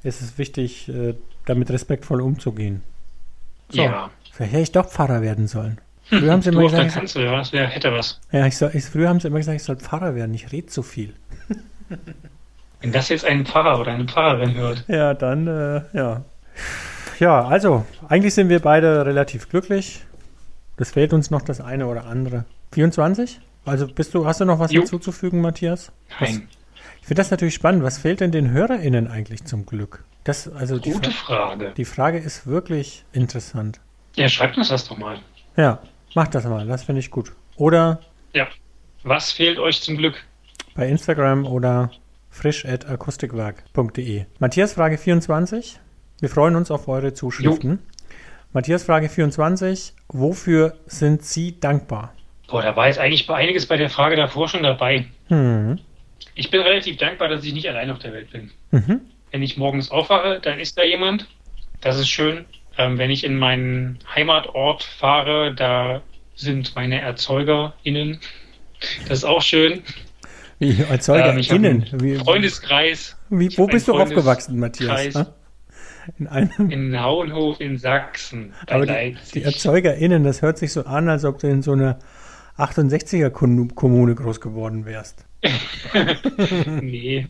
ist 0.02 0.22
es 0.22 0.38
wichtig, 0.38 0.88
äh, 0.90 1.14
damit 1.46 1.70
respektvoll 1.70 2.22
umzugehen. 2.22 2.82
So, 3.70 3.82
ja. 3.82 4.10
Vielleicht 4.32 4.54
hätte 4.54 4.64
ich 4.64 4.72
doch 4.72 4.88
Pfarrer 4.88 5.22
werden 5.22 5.48
sollen. 5.48 5.80
Früher 6.10 6.32
haben 6.32 6.42
sie 6.42 6.50
immer 6.50 6.64
gesagt, 6.64 6.92
kannst 6.94 7.16
du, 7.16 7.20
ja, 7.20 7.38
das 7.38 7.54
wär, 7.54 7.68
hätte 7.68 7.94
was. 7.94 8.20
Ja, 8.32 8.48
ich 8.48 8.58
soll, 8.58 8.72
ich, 8.74 8.86
früher 8.86 9.10
haben 9.10 9.20
sie 9.20 9.28
immer 9.28 9.38
gesagt, 9.38 9.58
ich 9.58 9.64
soll 9.64 9.76
Pfarrer 9.76 10.16
werden. 10.16 10.34
Ich 10.34 10.52
rede 10.52 10.68
zu 10.68 10.82
viel. 10.82 11.14
Wenn 12.82 12.92
das 12.92 13.10
jetzt 13.10 13.26
ein 13.26 13.46
Pfarrer 13.46 13.80
oder 13.80 13.92
eine 13.92 14.06
Pfarrerin 14.06 14.56
hört. 14.56 14.86
Ja, 14.88 15.14
dann, 15.14 15.48
äh, 15.48 15.82
ja. 15.94 16.24
Ja, 17.20 17.46
also, 17.46 17.86
eigentlich 18.08 18.34
sind 18.34 18.50
wir 18.50 18.60
beide 18.60 19.06
relativ 19.06 19.50
glücklich. 19.50 20.06
Das 20.78 20.92
fehlt 20.92 21.14
uns 21.14 21.30
noch 21.30 21.42
das 21.42 21.60
eine 21.60 21.88
oder 21.88 22.06
andere. 22.06 22.46
24? 22.72 23.42
Also 23.66 23.88
bist 23.88 24.14
du, 24.14 24.26
hast 24.26 24.40
du 24.40 24.46
noch 24.46 24.60
was 24.60 24.72
jo. 24.72 24.82
hinzuzufügen, 24.82 25.42
Matthias? 25.42 25.92
Nein. 26.20 26.48
ich 27.02 27.08
finde 27.08 27.20
das 27.20 27.30
natürlich 27.30 27.54
spannend. 27.54 27.84
Was 27.84 27.98
fehlt 27.98 28.22
denn 28.22 28.32
den 28.32 28.52
HörerInnen 28.52 29.08
eigentlich 29.08 29.44
zum 29.44 29.66
Glück? 29.66 30.06
Das, 30.24 30.48
also 30.48 30.76
Gute 30.80 31.10
die 31.10 31.12
Fra 31.12 31.48
Frage. 31.48 31.74
Die 31.76 31.86
Frage 31.86 32.18
ist 32.18 32.48
wirklich 32.48 33.06
interessant. 33.12 33.80
Ja, 34.16 34.30
schreibt 34.30 34.58
uns 34.58 34.70
das 34.70 34.88
doch 34.88 34.98
mal. 34.98 35.20
Ja, 35.56 35.80
macht 36.16 36.36
das 36.36 36.46
mal. 36.46 36.66
Das 36.68 36.84
finde 36.84 37.00
ich 37.00 37.12
gut. 37.12 37.34
Oder? 37.56 38.02
Ja. 38.34 38.48
Was 39.04 39.32
fehlt 39.32 39.60
euch 39.60 39.82
zum 39.82 39.98
Glück? 39.98 40.24
Bei 40.76 40.88
Instagram 40.88 41.46
oder 41.46 41.92
frisch.akustikwerk.de. 42.30 44.26
Matthias 44.40 44.74
Frage 44.74 44.98
24. 44.98 45.80
Wir 46.20 46.30
freuen 46.30 46.56
uns 46.56 46.70
auf 46.72 46.88
eure 46.88 47.14
Zuschriften. 47.14 47.72
Jo. 47.72 47.80
Matthias 48.54 48.84
Frage 48.84 49.10
24. 49.10 49.94
Wofür 50.10 50.78
sind 50.86 51.24
Sie 51.24 51.60
dankbar? 51.60 52.14
Boah, 52.48 52.62
da 52.62 52.76
war 52.76 52.88
jetzt 52.88 53.00
eigentlich 53.00 53.28
bei 53.28 53.36
einiges 53.36 53.68
bei 53.68 53.78
der 53.78 53.90
Frage 53.90 54.16
davor 54.16 54.48
schon 54.48 54.64
dabei. 54.64 55.06
Mhm. 55.30 55.80
Ich 56.36 56.50
bin 56.50 56.62
relativ 56.62 56.98
dankbar, 56.98 57.28
dass 57.28 57.44
ich 57.44 57.54
nicht 57.54 57.68
allein 57.70 57.92
auf 57.92 58.00
der 58.00 58.14
Welt 58.14 58.32
bin. 58.32 58.52
Mhm. 58.72 59.02
Wenn 59.32 59.44
ich 59.44 59.58
morgens 59.58 59.92
aufwache, 59.92 60.40
dann 60.42 60.60
ist 60.60 60.78
da 60.78 60.84
jemand. 60.84 61.28
Das 61.82 62.00
ist 62.00 62.10
schön. 62.10 62.46
Ähm, 62.80 62.98
wenn 62.98 63.10
ich 63.12 63.26
in 63.26 63.36
meinen 63.36 64.00
Heimatort 64.16 64.84
fahre, 64.84 65.54
da 65.54 66.02
sind 66.36 66.76
meine 66.76 67.02
ErzeugerInnen. 67.02 68.22
Das 69.10 69.20
ist 69.20 69.24
auch 69.26 69.42
schön. 69.42 69.84
Wie 70.60 70.82
ErzeugerInnen? 70.82 71.86
Ähm, 71.92 72.20
Freundeskreis. 72.20 73.18
Wie, 73.30 73.56
wo 73.58 73.68
bist 73.68 73.90
du 73.90 73.96
aufgewachsen, 73.96 74.58
Matthias? 74.60 75.14
Ha? 75.14 75.36
In, 76.18 76.28
einem 76.28 76.72
in 76.72 77.00
Hauenhof 77.00 77.60
in 77.60 77.78
Sachsen. 77.78 78.54
Aber 78.68 78.86
die, 78.86 79.18
die, 79.34 79.44
ErzeugerInnen, 79.44 80.24
das 80.24 80.42
hört 80.42 80.58
sich 80.58 80.72
so 80.72 80.86
an, 80.86 81.10
als 81.10 81.26
ob 81.26 81.40
du 81.40 81.48
in 81.48 81.62
so 81.62 81.74
einer 81.74 82.00
68er-Kommune 82.58 84.16
groß 84.16 84.40
geworden 84.40 84.86
wärst. 84.86 85.26
nee. 86.82 87.28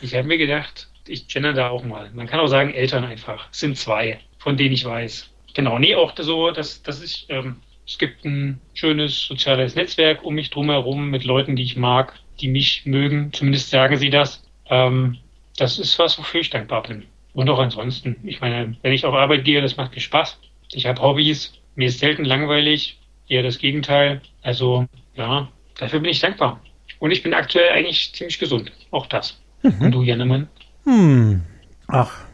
Ich 0.00 0.16
habe 0.16 0.26
mir 0.26 0.38
gedacht, 0.38 0.88
ich 1.06 1.28
kenne 1.28 1.54
da 1.54 1.68
auch 1.68 1.84
mal. 1.84 2.10
Man 2.12 2.26
kann 2.26 2.40
auch 2.40 2.48
sagen, 2.48 2.74
Eltern 2.74 3.04
einfach. 3.04 3.48
Es 3.52 3.60
sind 3.60 3.78
zwei, 3.78 4.18
von 4.46 4.56
denen 4.56 4.74
ich 4.74 4.84
weiß. 4.84 5.28
Genau, 5.54 5.76
nee, 5.80 5.96
auch 5.96 6.12
so, 6.16 6.52
dass, 6.52 6.80
dass 6.84 7.02
ich, 7.02 7.26
ähm, 7.30 7.56
es 7.84 7.98
gibt 7.98 8.24
ein 8.24 8.60
schönes 8.74 9.26
soziales 9.26 9.74
Netzwerk 9.74 10.22
um 10.22 10.36
mich 10.36 10.50
drumherum 10.50 11.10
mit 11.10 11.24
Leuten, 11.24 11.56
die 11.56 11.64
ich 11.64 11.76
mag, 11.76 12.14
die 12.38 12.46
mich 12.46 12.86
mögen. 12.86 13.32
Zumindest 13.32 13.70
sagen 13.70 13.96
sie 13.96 14.08
das. 14.08 14.44
Ähm, 14.70 15.18
das 15.56 15.80
ist 15.80 15.98
was, 15.98 16.16
wofür 16.16 16.42
ich 16.42 16.50
dankbar 16.50 16.84
bin. 16.84 17.06
Und 17.34 17.50
auch 17.50 17.58
ansonsten. 17.58 18.18
Ich 18.22 18.40
meine, 18.40 18.76
wenn 18.82 18.92
ich 18.92 19.04
auf 19.04 19.16
Arbeit 19.16 19.44
gehe, 19.44 19.60
das 19.60 19.76
macht 19.76 19.96
mir 19.96 20.00
Spaß. 20.00 20.38
Ich 20.70 20.86
habe 20.86 21.02
Hobbys. 21.02 21.52
Mir 21.74 21.88
ist 21.88 21.98
selten 21.98 22.24
langweilig. 22.24 23.00
Eher 23.26 23.42
das 23.42 23.58
Gegenteil. 23.58 24.20
Also, 24.42 24.86
ja, 25.16 25.48
dafür 25.76 25.98
bin 25.98 26.10
ich 26.12 26.20
dankbar. 26.20 26.60
Und 27.00 27.10
ich 27.10 27.24
bin 27.24 27.34
aktuell 27.34 27.70
eigentlich 27.70 28.12
ziemlich 28.14 28.38
gesund. 28.38 28.70
Auch 28.92 29.06
das. 29.06 29.40
Mhm. 29.64 29.80
Und 29.80 29.90
du, 29.90 30.02
Jannemann? 30.04 30.46
Hm. 30.84 31.42
Ach. 31.88 32.25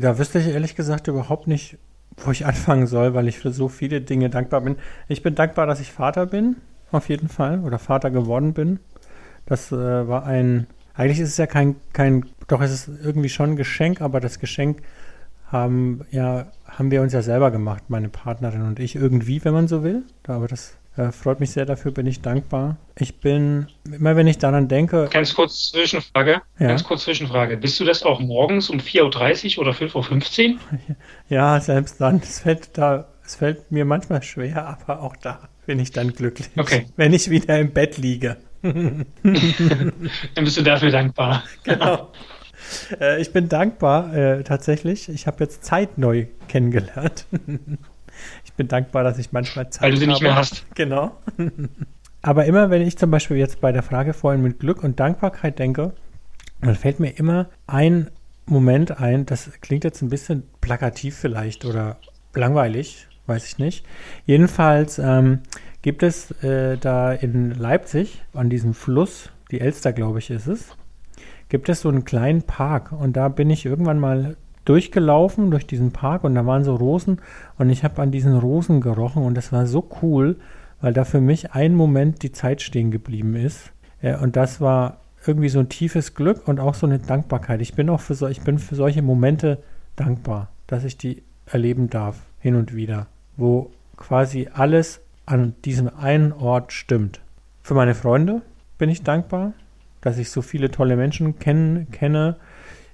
Da 0.00 0.18
wüsste 0.18 0.38
ich 0.38 0.48
ehrlich 0.48 0.76
gesagt 0.76 1.08
überhaupt 1.08 1.46
nicht, 1.46 1.78
wo 2.16 2.30
ich 2.30 2.46
anfangen 2.46 2.86
soll, 2.86 3.14
weil 3.14 3.28
ich 3.28 3.38
für 3.38 3.52
so 3.52 3.68
viele 3.68 4.00
Dinge 4.00 4.30
dankbar 4.30 4.60
bin. 4.62 4.76
Ich 5.08 5.22
bin 5.22 5.34
dankbar, 5.34 5.66
dass 5.66 5.80
ich 5.80 5.92
Vater 5.92 6.26
bin, 6.26 6.56
auf 6.92 7.08
jeden 7.08 7.28
Fall, 7.28 7.60
oder 7.60 7.78
Vater 7.78 8.10
geworden 8.10 8.52
bin. 8.52 8.78
Das 9.46 9.72
äh, 9.72 10.08
war 10.08 10.26
ein, 10.26 10.66
eigentlich 10.94 11.20
ist 11.20 11.30
es 11.30 11.36
ja 11.36 11.46
kein, 11.46 11.76
kein, 11.92 12.26
doch 12.48 12.60
es 12.60 12.72
ist 12.72 13.04
irgendwie 13.04 13.28
schon 13.28 13.50
ein 13.50 13.56
Geschenk, 13.56 14.00
aber 14.00 14.20
das 14.20 14.38
Geschenk 14.38 14.82
haben 15.46 16.00
ja, 16.10 16.46
haben 16.66 16.90
wir 16.90 17.02
uns 17.02 17.12
ja 17.12 17.22
selber 17.22 17.50
gemacht, 17.50 17.84
meine 17.88 18.08
Partnerin 18.08 18.62
und 18.62 18.80
ich, 18.80 18.96
irgendwie, 18.96 19.44
wenn 19.44 19.54
man 19.54 19.68
so 19.68 19.84
will. 19.84 20.02
Aber 20.26 20.48
das 20.48 20.76
äh, 20.96 21.12
freut 21.12 21.40
mich 21.40 21.50
sehr, 21.50 21.66
dafür 21.66 21.92
bin 21.92 22.06
ich 22.06 22.22
dankbar. 22.22 22.76
Ich 22.98 23.20
bin, 23.20 23.66
immer 23.90 24.16
wenn 24.16 24.26
ich 24.26 24.38
daran 24.38 24.68
denke. 24.68 25.08
Ganz 25.10 25.34
kurz 25.34 25.70
Zwischenfrage. 25.70 26.40
Ja. 26.58 26.68
Ganz 26.68 26.84
kurz 26.84 27.04
Zwischenfrage. 27.04 27.56
Bist 27.56 27.78
du 27.78 27.84
das 27.84 28.02
auch 28.02 28.20
morgens 28.20 28.70
um 28.70 28.78
4.30 28.78 29.58
Uhr 29.58 29.62
oder 29.62 29.72
5.15 29.72 30.54
Uhr? 30.54 30.58
Ja, 31.28 31.60
selbst 31.60 32.00
dann. 32.00 32.20
Es 32.22 32.40
fällt 32.40 32.78
da, 32.78 33.08
es 33.24 33.34
fällt 33.34 33.70
mir 33.70 33.84
manchmal 33.84 34.22
schwer, 34.22 34.66
aber 34.66 35.02
auch 35.02 35.16
da 35.16 35.48
bin 35.66 35.78
ich 35.80 35.90
dann 35.90 36.12
glücklich. 36.12 36.48
Okay. 36.56 36.86
Wenn 36.96 37.12
ich 37.12 37.28
wieder 37.28 37.58
im 37.58 37.72
Bett 37.72 37.98
liege. 37.98 38.36
dann 38.62 39.04
bist 40.34 40.56
du 40.56 40.62
dafür 40.62 40.90
dankbar. 40.90 41.44
Genau. 41.64 42.10
Äh, 43.00 43.20
ich 43.20 43.32
bin 43.32 43.48
dankbar, 43.48 44.12
äh, 44.14 44.42
tatsächlich. 44.42 45.08
Ich 45.08 45.26
habe 45.26 45.44
jetzt 45.44 45.64
Zeit 45.64 45.98
neu 45.98 46.26
kennengelernt 46.48 47.26
bin 48.56 48.68
dankbar, 48.68 49.04
dass 49.04 49.18
ich 49.18 49.32
manchmal 49.32 49.70
Zeit 49.70 49.82
habe. 49.82 49.84
Weil 49.84 49.92
du 49.92 49.98
sie 49.98 50.06
nicht 50.06 50.22
mehr 50.22 50.36
hast. 50.36 50.66
Genau. 50.74 51.16
Aber 52.22 52.44
immer, 52.46 52.70
wenn 52.70 52.82
ich 52.82 52.98
zum 52.98 53.10
Beispiel 53.10 53.36
jetzt 53.36 53.60
bei 53.60 53.70
der 53.70 53.82
Frage 53.82 54.12
vorhin 54.12 54.42
mit 54.42 54.58
Glück 54.58 54.82
und 54.82 54.98
Dankbarkeit 54.98 55.58
denke, 55.58 55.92
dann 56.60 56.74
fällt 56.74 56.98
mir 56.98 57.10
immer 57.10 57.48
ein 57.66 58.10
Moment 58.46 59.00
ein, 59.00 59.26
das 59.26 59.50
klingt 59.60 59.84
jetzt 59.84 60.02
ein 60.02 60.08
bisschen 60.08 60.44
plakativ 60.60 61.16
vielleicht 61.16 61.64
oder 61.64 61.98
langweilig, 62.34 63.06
weiß 63.26 63.46
ich 63.46 63.58
nicht. 63.58 63.84
Jedenfalls 64.24 64.98
ähm, 64.98 65.40
gibt 65.82 66.02
es 66.02 66.30
äh, 66.42 66.76
da 66.78 67.12
in 67.12 67.50
Leipzig 67.52 68.22
an 68.32 68.50
diesem 68.50 68.74
Fluss, 68.74 69.30
die 69.50 69.60
Elster, 69.60 69.92
glaube 69.92 70.20
ich, 70.20 70.30
ist 70.30 70.46
es, 70.46 70.76
gibt 71.48 71.68
es 71.68 71.80
so 71.80 71.88
einen 71.88 72.04
kleinen 72.04 72.42
Park 72.42 72.92
und 72.92 73.16
da 73.16 73.28
bin 73.28 73.50
ich 73.50 73.66
irgendwann 73.66 73.98
mal 73.98 74.36
durchgelaufen 74.66 75.50
durch 75.50 75.66
diesen 75.66 75.92
Park 75.92 76.24
und 76.24 76.34
da 76.34 76.44
waren 76.44 76.64
so 76.64 76.74
Rosen 76.74 77.20
und 77.56 77.70
ich 77.70 77.84
habe 77.84 78.02
an 78.02 78.10
diesen 78.10 78.36
Rosen 78.36 78.82
gerochen 78.82 79.22
und 79.22 79.34
das 79.34 79.52
war 79.52 79.66
so 79.66 79.88
cool, 80.02 80.36
weil 80.80 80.92
da 80.92 81.04
für 81.04 81.22
mich 81.22 81.52
ein 81.52 81.74
Moment 81.74 82.22
die 82.22 82.32
Zeit 82.32 82.60
stehen 82.60 82.90
geblieben 82.90 83.34
ist. 83.34 83.72
Ja, 84.02 84.20
und 84.20 84.36
das 84.36 84.60
war 84.60 84.98
irgendwie 85.26 85.48
so 85.48 85.58
ein 85.58 85.68
tiefes 85.68 86.14
Glück 86.14 86.46
und 86.46 86.60
auch 86.60 86.74
so 86.74 86.86
eine 86.86 86.98
Dankbarkeit. 86.98 87.60
Ich 87.62 87.74
bin 87.74 87.88
auch 87.88 88.00
für 88.00 88.14
so, 88.14 88.28
ich 88.28 88.42
bin 88.42 88.58
für 88.58 88.74
solche 88.74 89.02
Momente 89.02 89.62
dankbar, 89.96 90.50
dass 90.66 90.84
ich 90.84 90.98
die 90.98 91.22
erleben 91.46 91.88
darf, 91.88 92.18
hin 92.40 92.56
und 92.56 92.74
wieder, 92.74 93.06
wo 93.36 93.70
quasi 93.96 94.48
alles 94.52 95.00
an 95.24 95.54
diesem 95.64 95.88
einen 95.96 96.32
Ort 96.32 96.72
stimmt. 96.72 97.20
Für 97.62 97.74
meine 97.74 97.94
Freunde 97.94 98.42
bin 98.78 98.90
ich 98.90 99.02
dankbar, 99.02 99.52
dass 100.00 100.18
ich 100.18 100.30
so 100.30 100.42
viele 100.42 100.70
tolle 100.70 100.96
Menschen 100.96 101.38
kenn, 101.38 101.88
kenne, 101.90 102.36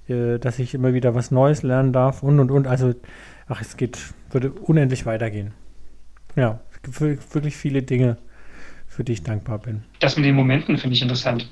äh, 0.07 0.37
dass 0.37 0.59
ich 0.59 0.73
immer 0.73 0.93
wieder 0.93 1.15
was 1.15 1.31
Neues 1.31 1.63
lernen 1.63 1.93
darf 1.93 2.23
und 2.23 2.39
und 2.39 2.51
und. 2.51 2.67
Also, 2.67 2.93
ach, 3.47 3.61
es 3.61 3.77
geht, 3.77 3.97
würde 4.31 4.51
unendlich 4.51 5.05
weitergehen. 5.05 5.53
Ja, 6.35 6.61
wirklich 7.31 7.55
viele 7.55 7.83
Dinge, 7.83 8.17
für 8.87 9.03
die 9.03 9.13
ich 9.13 9.23
dankbar 9.23 9.59
bin. 9.59 9.83
Das 9.99 10.17
mit 10.17 10.25
den 10.25 10.35
Momenten 10.35 10.77
finde 10.77 10.95
ich 10.95 11.01
interessant. 11.01 11.49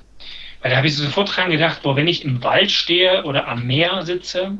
Weil 0.61 0.71
da 0.71 0.77
habe 0.77 0.87
ich 0.87 0.95
sofort 0.95 1.35
dran 1.35 1.51
gedacht, 1.51 1.81
boah, 1.81 1.95
wenn 1.95 2.07
ich 2.07 2.23
im 2.23 2.43
Wald 2.43 2.71
stehe 2.71 3.23
oder 3.23 3.47
am 3.47 3.65
Meer 3.65 4.03
sitze, 4.03 4.57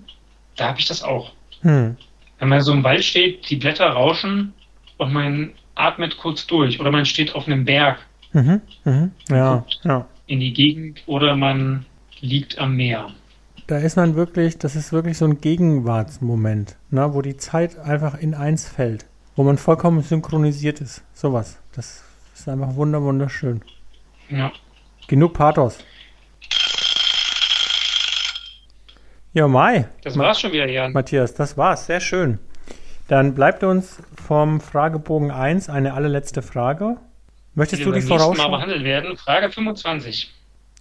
da 0.56 0.70
habe 0.70 0.80
ich 0.80 0.88
das 0.88 1.04
auch. 1.04 1.34
Hm. 1.62 1.96
Wenn 2.40 2.50
man 2.50 2.62
so 2.62 2.74
im 2.74 2.84
Wald 2.84 3.04
steht, 3.04 3.50
die 3.50 3.56
Blätter 3.56 3.88
rauschen 3.88 4.54
und 4.98 5.14
man 5.14 5.52
atmet 5.76 6.18
kurz 6.18 6.48
durch. 6.48 6.80
Oder 6.80 6.92
man 6.92 7.06
steht 7.06 7.36
auf 7.36 7.48
einem 7.48 7.66
Berg. 7.66 8.00
Mhm, 8.34 8.62
mhm. 8.84 9.12
Ja, 9.30 9.66
ja. 9.84 10.08
In 10.28 10.40
die 10.40 10.54
Gegend 10.54 11.04
oder 11.06 11.36
man 11.36 11.86
liegt 12.22 12.58
am 12.58 12.76
Meer. 12.76 13.12
Da 13.72 13.78
ist 13.78 13.96
man 13.96 14.18
wirklich, 14.18 14.58
das 14.58 14.76
ist 14.76 14.92
wirklich 14.92 15.18
so 15.18 15.24
ein 15.24 15.40
Gegenwartsmoment, 15.40 16.76
ne, 16.90 17.14
wo 17.14 17.22
die 17.22 17.38
Zeit 17.38 17.80
einfach 17.80 18.20
in 18.20 18.34
eins 18.34 18.68
fällt, 18.68 19.06
wo 19.38 19.44
man 19.44 19.58
vollkommen 19.58 20.02
synchronisiert 20.02 20.82
ist. 20.82 21.06
Sowas. 21.14 21.58
Das 21.74 22.04
ist 22.36 22.50
einfach 22.50 22.76
wunder 22.76 23.02
wunderschön. 23.02 23.62
Ja. 24.28 24.52
Genug 25.08 25.36
Pathos. 25.36 25.78
Ja, 29.32 29.48
Mai. 29.48 29.88
Das 30.04 30.18
war's 30.18 30.42
schon 30.42 30.52
wieder, 30.52 30.68
Jan. 30.68 30.92
Matthias, 30.92 31.34
das 31.34 31.56
war's. 31.56 31.86
Sehr 31.86 32.02
schön. 32.02 32.40
Dann 33.08 33.36
bleibt 33.36 33.64
uns 33.64 34.00
vom 34.22 34.60
Fragebogen 34.60 35.32
1 35.32 35.70
eine 35.70 35.94
allerletzte 35.94 36.42
Frage. 36.42 36.98
Möchtest 37.56 37.80
die 37.80 37.86
du 37.86 37.94
die 37.94 38.02
vorausschauen? 38.02 38.52
Mal 38.52 38.58
behandelt 38.58 38.84
werden. 38.84 39.16
Frage 39.16 39.50
25. 39.50 40.30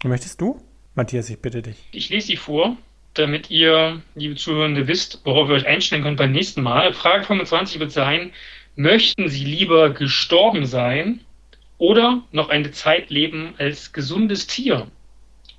Möchtest 0.03 0.40
du? 0.40 0.61
Matthias, 0.94 1.31
ich 1.31 1.38
bitte 1.40 1.62
dich. 1.62 1.76
Ich 1.92 2.09
lese 2.11 2.29
sie 2.29 2.37
vor, 2.37 2.76
damit 3.14 3.50
ihr, 3.50 4.03
liebe 4.14 4.37
Zuhörende, 4.37 4.87
wisst, 4.87 5.20
worauf 5.24 5.48
ihr 5.48 5.55
euch 5.55 5.66
einstellen 5.66 6.03
könnt 6.03 6.18
beim 6.18 6.33
nächsten 6.33 6.62
Mal. 6.62 6.92
Frage 6.92 7.24
25 7.24 7.81
wird 7.81 7.92
sein, 7.92 8.33
möchten 8.76 9.29
Sie 9.29 9.44
lieber 9.44 9.90
gestorben 9.90 10.66
sein 10.66 11.20
oder 11.79 12.22
noch 12.33 12.48
eine 12.48 12.70
Zeit 12.72 13.11
leben 13.11 13.55
als 13.59 13.92
gesundes 13.92 14.46
Tier? 14.46 14.88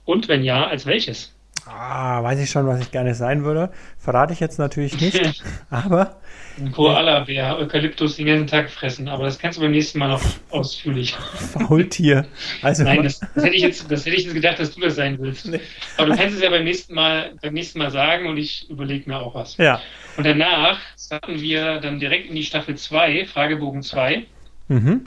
Und 0.05 0.27
wenn 0.27 0.43
ja, 0.43 0.67
als 0.67 0.85
welches? 0.85 1.33
Ah, 1.65 2.23
weiß 2.23 2.39
ich 2.39 2.49
schon, 2.49 2.65
was 2.65 2.79
ich 2.81 2.91
gerne 2.91 3.13
sein 3.13 3.43
würde. 3.43 3.71
Verrate 3.97 4.33
ich 4.33 4.39
jetzt 4.39 4.57
natürlich 4.57 4.99
nicht, 4.99 5.43
aber. 5.69 6.17
Ein 6.57 6.71
Koala-Bär, 6.71 7.57
Eukalyptus 7.59 8.17
den 8.17 8.25
ganzen 8.25 8.47
Tag 8.47 8.69
fressen, 8.69 9.07
aber 9.07 9.23
das 9.23 9.39
kannst 9.39 9.57
du 9.57 9.61
beim 9.61 9.71
nächsten 9.71 9.99
Mal 9.99 10.09
noch 10.09 10.21
ausführlich. 10.49 11.13
Faultier. 11.53 12.25
Also 12.61 12.83
Nein, 12.83 13.03
das, 13.03 13.19
das, 13.19 13.43
hätte 13.43 13.55
ich 13.55 13.61
jetzt, 13.61 13.89
das 13.89 14.05
hätte 14.05 14.15
ich 14.15 14.25
jetzt 14.25 14.33
gedacht, 14.33 14.59
dass 14.59 14.73
du 14.73 14.81
das 14.81 14.95
sein 14.95 15.17
willst. 15.19 15.47
Nee. 15.47 15.61
Aber 15.97 16.09
du 16.09 16.15
kannst 16.17 16.35
es 16.35 16.41
ja 16.41 16.49
beim 16.49 16.63
nächsten 16.63 16.93
Mal, 16.93 17.33
beim 17.41 17.53
nächsten 17.53 17.79
Mal 17.79 17.91
sagen 17.91 18.27
und 18.27 18.37
ich 18.37 18.69
überlege 18.69 19.09
mir 19.09 19.19
auch 19.19 19.33
was. 19.35 19.57
Ja. 19.57 19.81
Und 20.17 20.25
danach 20.25 20.79
starten 20.99 21.39
wir 21.39 21.79
dann 21.79 21.99
direkt 21.99 22.29
in 22.29 22.35
die 22.35 22.43
Staffel 22.43 22.75
2, 22.75 23.25
Fragebogen 23.25 23.81
2. 23.81 24.25
Mhm. 24.67 25.05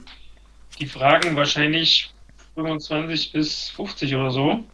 Die 0.81 0.87
Fragen 0.87 1.37
wahrscheinlich 1.37 2.11
25 2.55 3.33
bis 3.33 3.69
50 3.71 4.14
oder 4.14 4.31
so. 4.31 4.64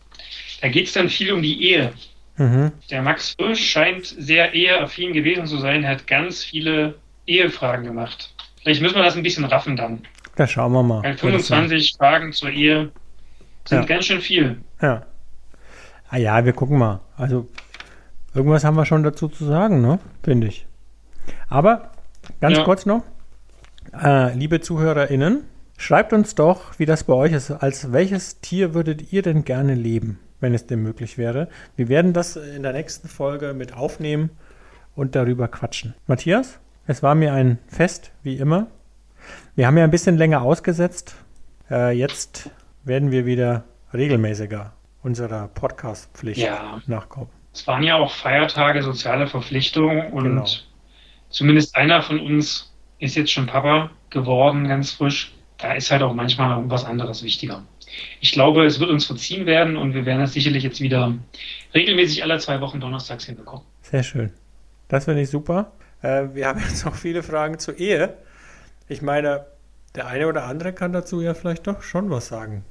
Da 0.61 0.69
geht 0.69 0.87
es 0.87 0.93
dann 0.93 1.09
viel 1.09 1.33
um 1.33 1.43
die 1.43 1.71
Ehe. 1.71 1.93
Mhm. 2.37 2.73
Der 2.91 3.03
Max 3.03 3.35
Frisch 3.39 3.71
scheint 3.71 4.07
sehr 4.07 4.55
eheaffin 4.55 5.13
gewesen 5.13 5.47
zu 5.47 5.59
sein, 5.59 5.85
er 5.85 5.91
hat 5.91 6.07
ganz 6.07 6.43
viele 6.43 6.95
Ehefragen 7.27 7.85
gemacht. 7.85 8.35
Vielleicht 8.63 8.83
müssen 8.83 8.97
wir 8.97 9.03
das 9.03 9.17
ein 9.17 9.23
bisschen 9.23 9.45
raffen 9.45 9.77
dann. 9.77 10.03
Da 10.37 10.47
schauen 10.47 10.73
wir 10.73 10.83
mal. 10.83 11.03
Weil 11.03 11.17
25 11.17 11.97
Fragen 11.97 12.33
zur 12.33 12.51
Ehe 12.51 12.91
sind 13.65 13.81
ja. 13.81 13.85
ganz 13.85 14.07
schön 14.07 14.21
viel. 14.21 14.61
Ja. 14.81 15.07
Ah 16.09 16.17
ja, 16.17 16.45
wir 16.45 16.53
gucken 16.53 16.79
mal. 16.79 17.01
Also 17.17 17.49
irgendwas 18.35 18.65
haben 18.65 18.77
wir 18.77 18.87
schon 18.87 19.03
dazu 19.03 19.29
zu 19.29 19.45
sagen, 19.45 19.81
ne? 19.81 19.99
Finde 20.23 20.47
ich. 20.47 20.67
Aber 21.49 21.93
ganz 22.41 22.59
ja. 22.59 22.65
kurz 22.65 22.87
noch, 22.87 23.05
äh, 23.93 24.35
liebe 24.35 24.61
ZuhörerInnen, 24.61 25.45
schreibt 25.77 26.13
uns 26.13 26.35
doch, 26.35 26.79
wie 26.79 26.87
das 26.87 27.05
bei 27.05 27.15
euch 27.15 27.33
ist. 27.33 27.51
Als 27.51 27.93
welches 27.93 28.41
Tier 28.41 28.75
würdet 28.75 29.13
ihr 29.13 29.23
denn 29.23 29.45
gerne 29.45 29.75
leben? 29.75 30.19
Wenn 30.41 30.55
es 30.55 30.67
dem 30.67 30.83
möglich 30.83 31.19
wäre. 31.19 31.49
Wir 31.77 31.89
werden 31.89 32.13
das 32.13 32.37
in 32.37 32.63
der 32.63 32.73
nächsten 32.73 33.09
Folge 33.09 33.55
mit 33.55 33.75
aufnehmen 33.75 34.31
und 34.95 35.15
darüber 35.15 35.49
quatschen. 35.49 35.95
Matthias, 36.07 36.59
es 36.87 37.03
war 37.03 37.15
mir 37.15 37.33
ein 37.33 37.59
Fest, 37.69 38.11
wie 38.23 38.37
immer. 38.37 38.67
Wir 39.55 39.67
haben 39.67 39.79
ja 39.79 39.85
ein 39.85 39.91
bisschen 39.91 40.17
länger 40.17 40.43
ausgesetzt. 40.43 41.15
Äh, 41.71 41.97
jetzt 41.97 42.51
werden 42.85 43.11
wir 43.11 43.27
wieder 43.27 43.65
regelmäßiger 43.93 44.73
unserer 45.03 45.49
Podcast-Pflicht 45.49 46.41
ja. 46.41 46.81
nachkommen. 46.87 47.31
Es 47.53 47.67
waren 47.67 47.83
ja 47.83 47.97
auch 47.97 48.13
Feiertage, 48.13 48.83
soziale 48.83 49.27
Verpflichtungen 49.27 50.13
und 50.13 50.25
genau. 50.25 50.45
zumindest 51.31 51.77
einer 51.77 52.03
von 52.03 52.21
uns 52.21 52.73
ist 52.99 53.17
jetzt 53.17 53.33
schon 53.33 53.47
Papa 53.47 53.91
geworden, 54.11 54.69
ganz 54.69 54.93
frisch. 54.93 55.35
Da 55.59 55.73
ist 55.73 55.91
halt 55.91 56.03
auch 56.03 56.15
manchmal 56.15 56.63
was 56.71 56.85
anderes 56.85 57.23
wichtiger 57.23 57.63
ich 58.21 58.33
glaube, 58.33 58.65
es 58.65 58.81
wird 58.81 58.91
uns 58.91 59.07
verziehen 59.07 59.47
werden 59.47 59.77
und 59.77 59.95
wir 59.95 60.07
werden 60.07 60.21
das 60.21 60.33
sicherlich 60.33 60.63
jetzt 60.63 60.81
wieder 60.81 61.15
regelmäßig 61.75 62.23
alle 62.23 62.39
zwei 62.39 62.61
Wochen 62.61 62.81
donnerstags 62.81 63.25
hinbekommen. 63.25 63.65
Sehr 63.83 64.03
schön. 64.03 64.31
Das 64.89 65.05
finde 65.05 65.23
ich 65.23 65.31
super. 65.31 65.73
Äh, 66.03 66.29
wir 66.35 66.47
haben 66.47 66.61
jetzt 66.69 66.85
noch 66.85 66.95
viele 66.95 67.23
Fragen 67.23 67.59
zur 67.59 67.79
Ehe. 67.79 68.17
Ich 68.89 69.03
meine, 69.03 69.47
der 69.95 70.07
eine 70.07 70.27
oder 70.27 70.45
andere 70.45 70.73
kann 70.73 70.93
dazu 70.93 71.21
ja 71.21 71.35
vielleicht 71.35 71.67
doch 71.67 71.83
schon 71.83 72.11
was 72.11 72.29
sagen. 72.29 72.65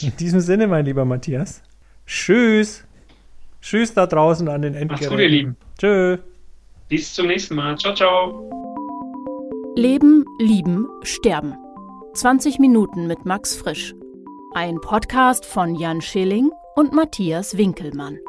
In 0.00 0.16
diesem 0.16 0.40
Sinne, 0.40 0.66
mein 0.66 0.84
lieber 0.84 1.04
Matthias. 1.04 1.62
Tschüss. 2.06 2.84
Tschüss 3.60 3.94
da 3.94 4.06
draußen 4.06 4.48
an 4.48 4.62
den 4.62 4.74
Endgeräten. 4.74 4.88
Macht's 4.88 5.08
gut, 5.08 5.18
ihr 5.20 5.28
Lieben. 5.28 5.56
Tschö. 5.78 6.18
Bis 6.88 7.14
zum 7.14 7.26
nächsten 7.26 7.54
Mal. 7.54 7.78
Ciao, 7.78 7.94
ciao. 7.94 8.50
Leben, 9.76 10.24
lieben, 10.38 10.86
sterben. 11.02 11.54
20 12.14 12.58
Minuten 12.58 13.06
mit 13.06 13.24
Max 13.24 13.56
Frisch. 13.56 13.94
Ein 14.56 14.80
Podcast 14.80 15.44
von 15.44 15.74
Jan 15.74 16.00
Schilling 16.00 16.52
und 16.76 16.92
Matthias 16.92 17.56
Winkelmann. 17.56 18.20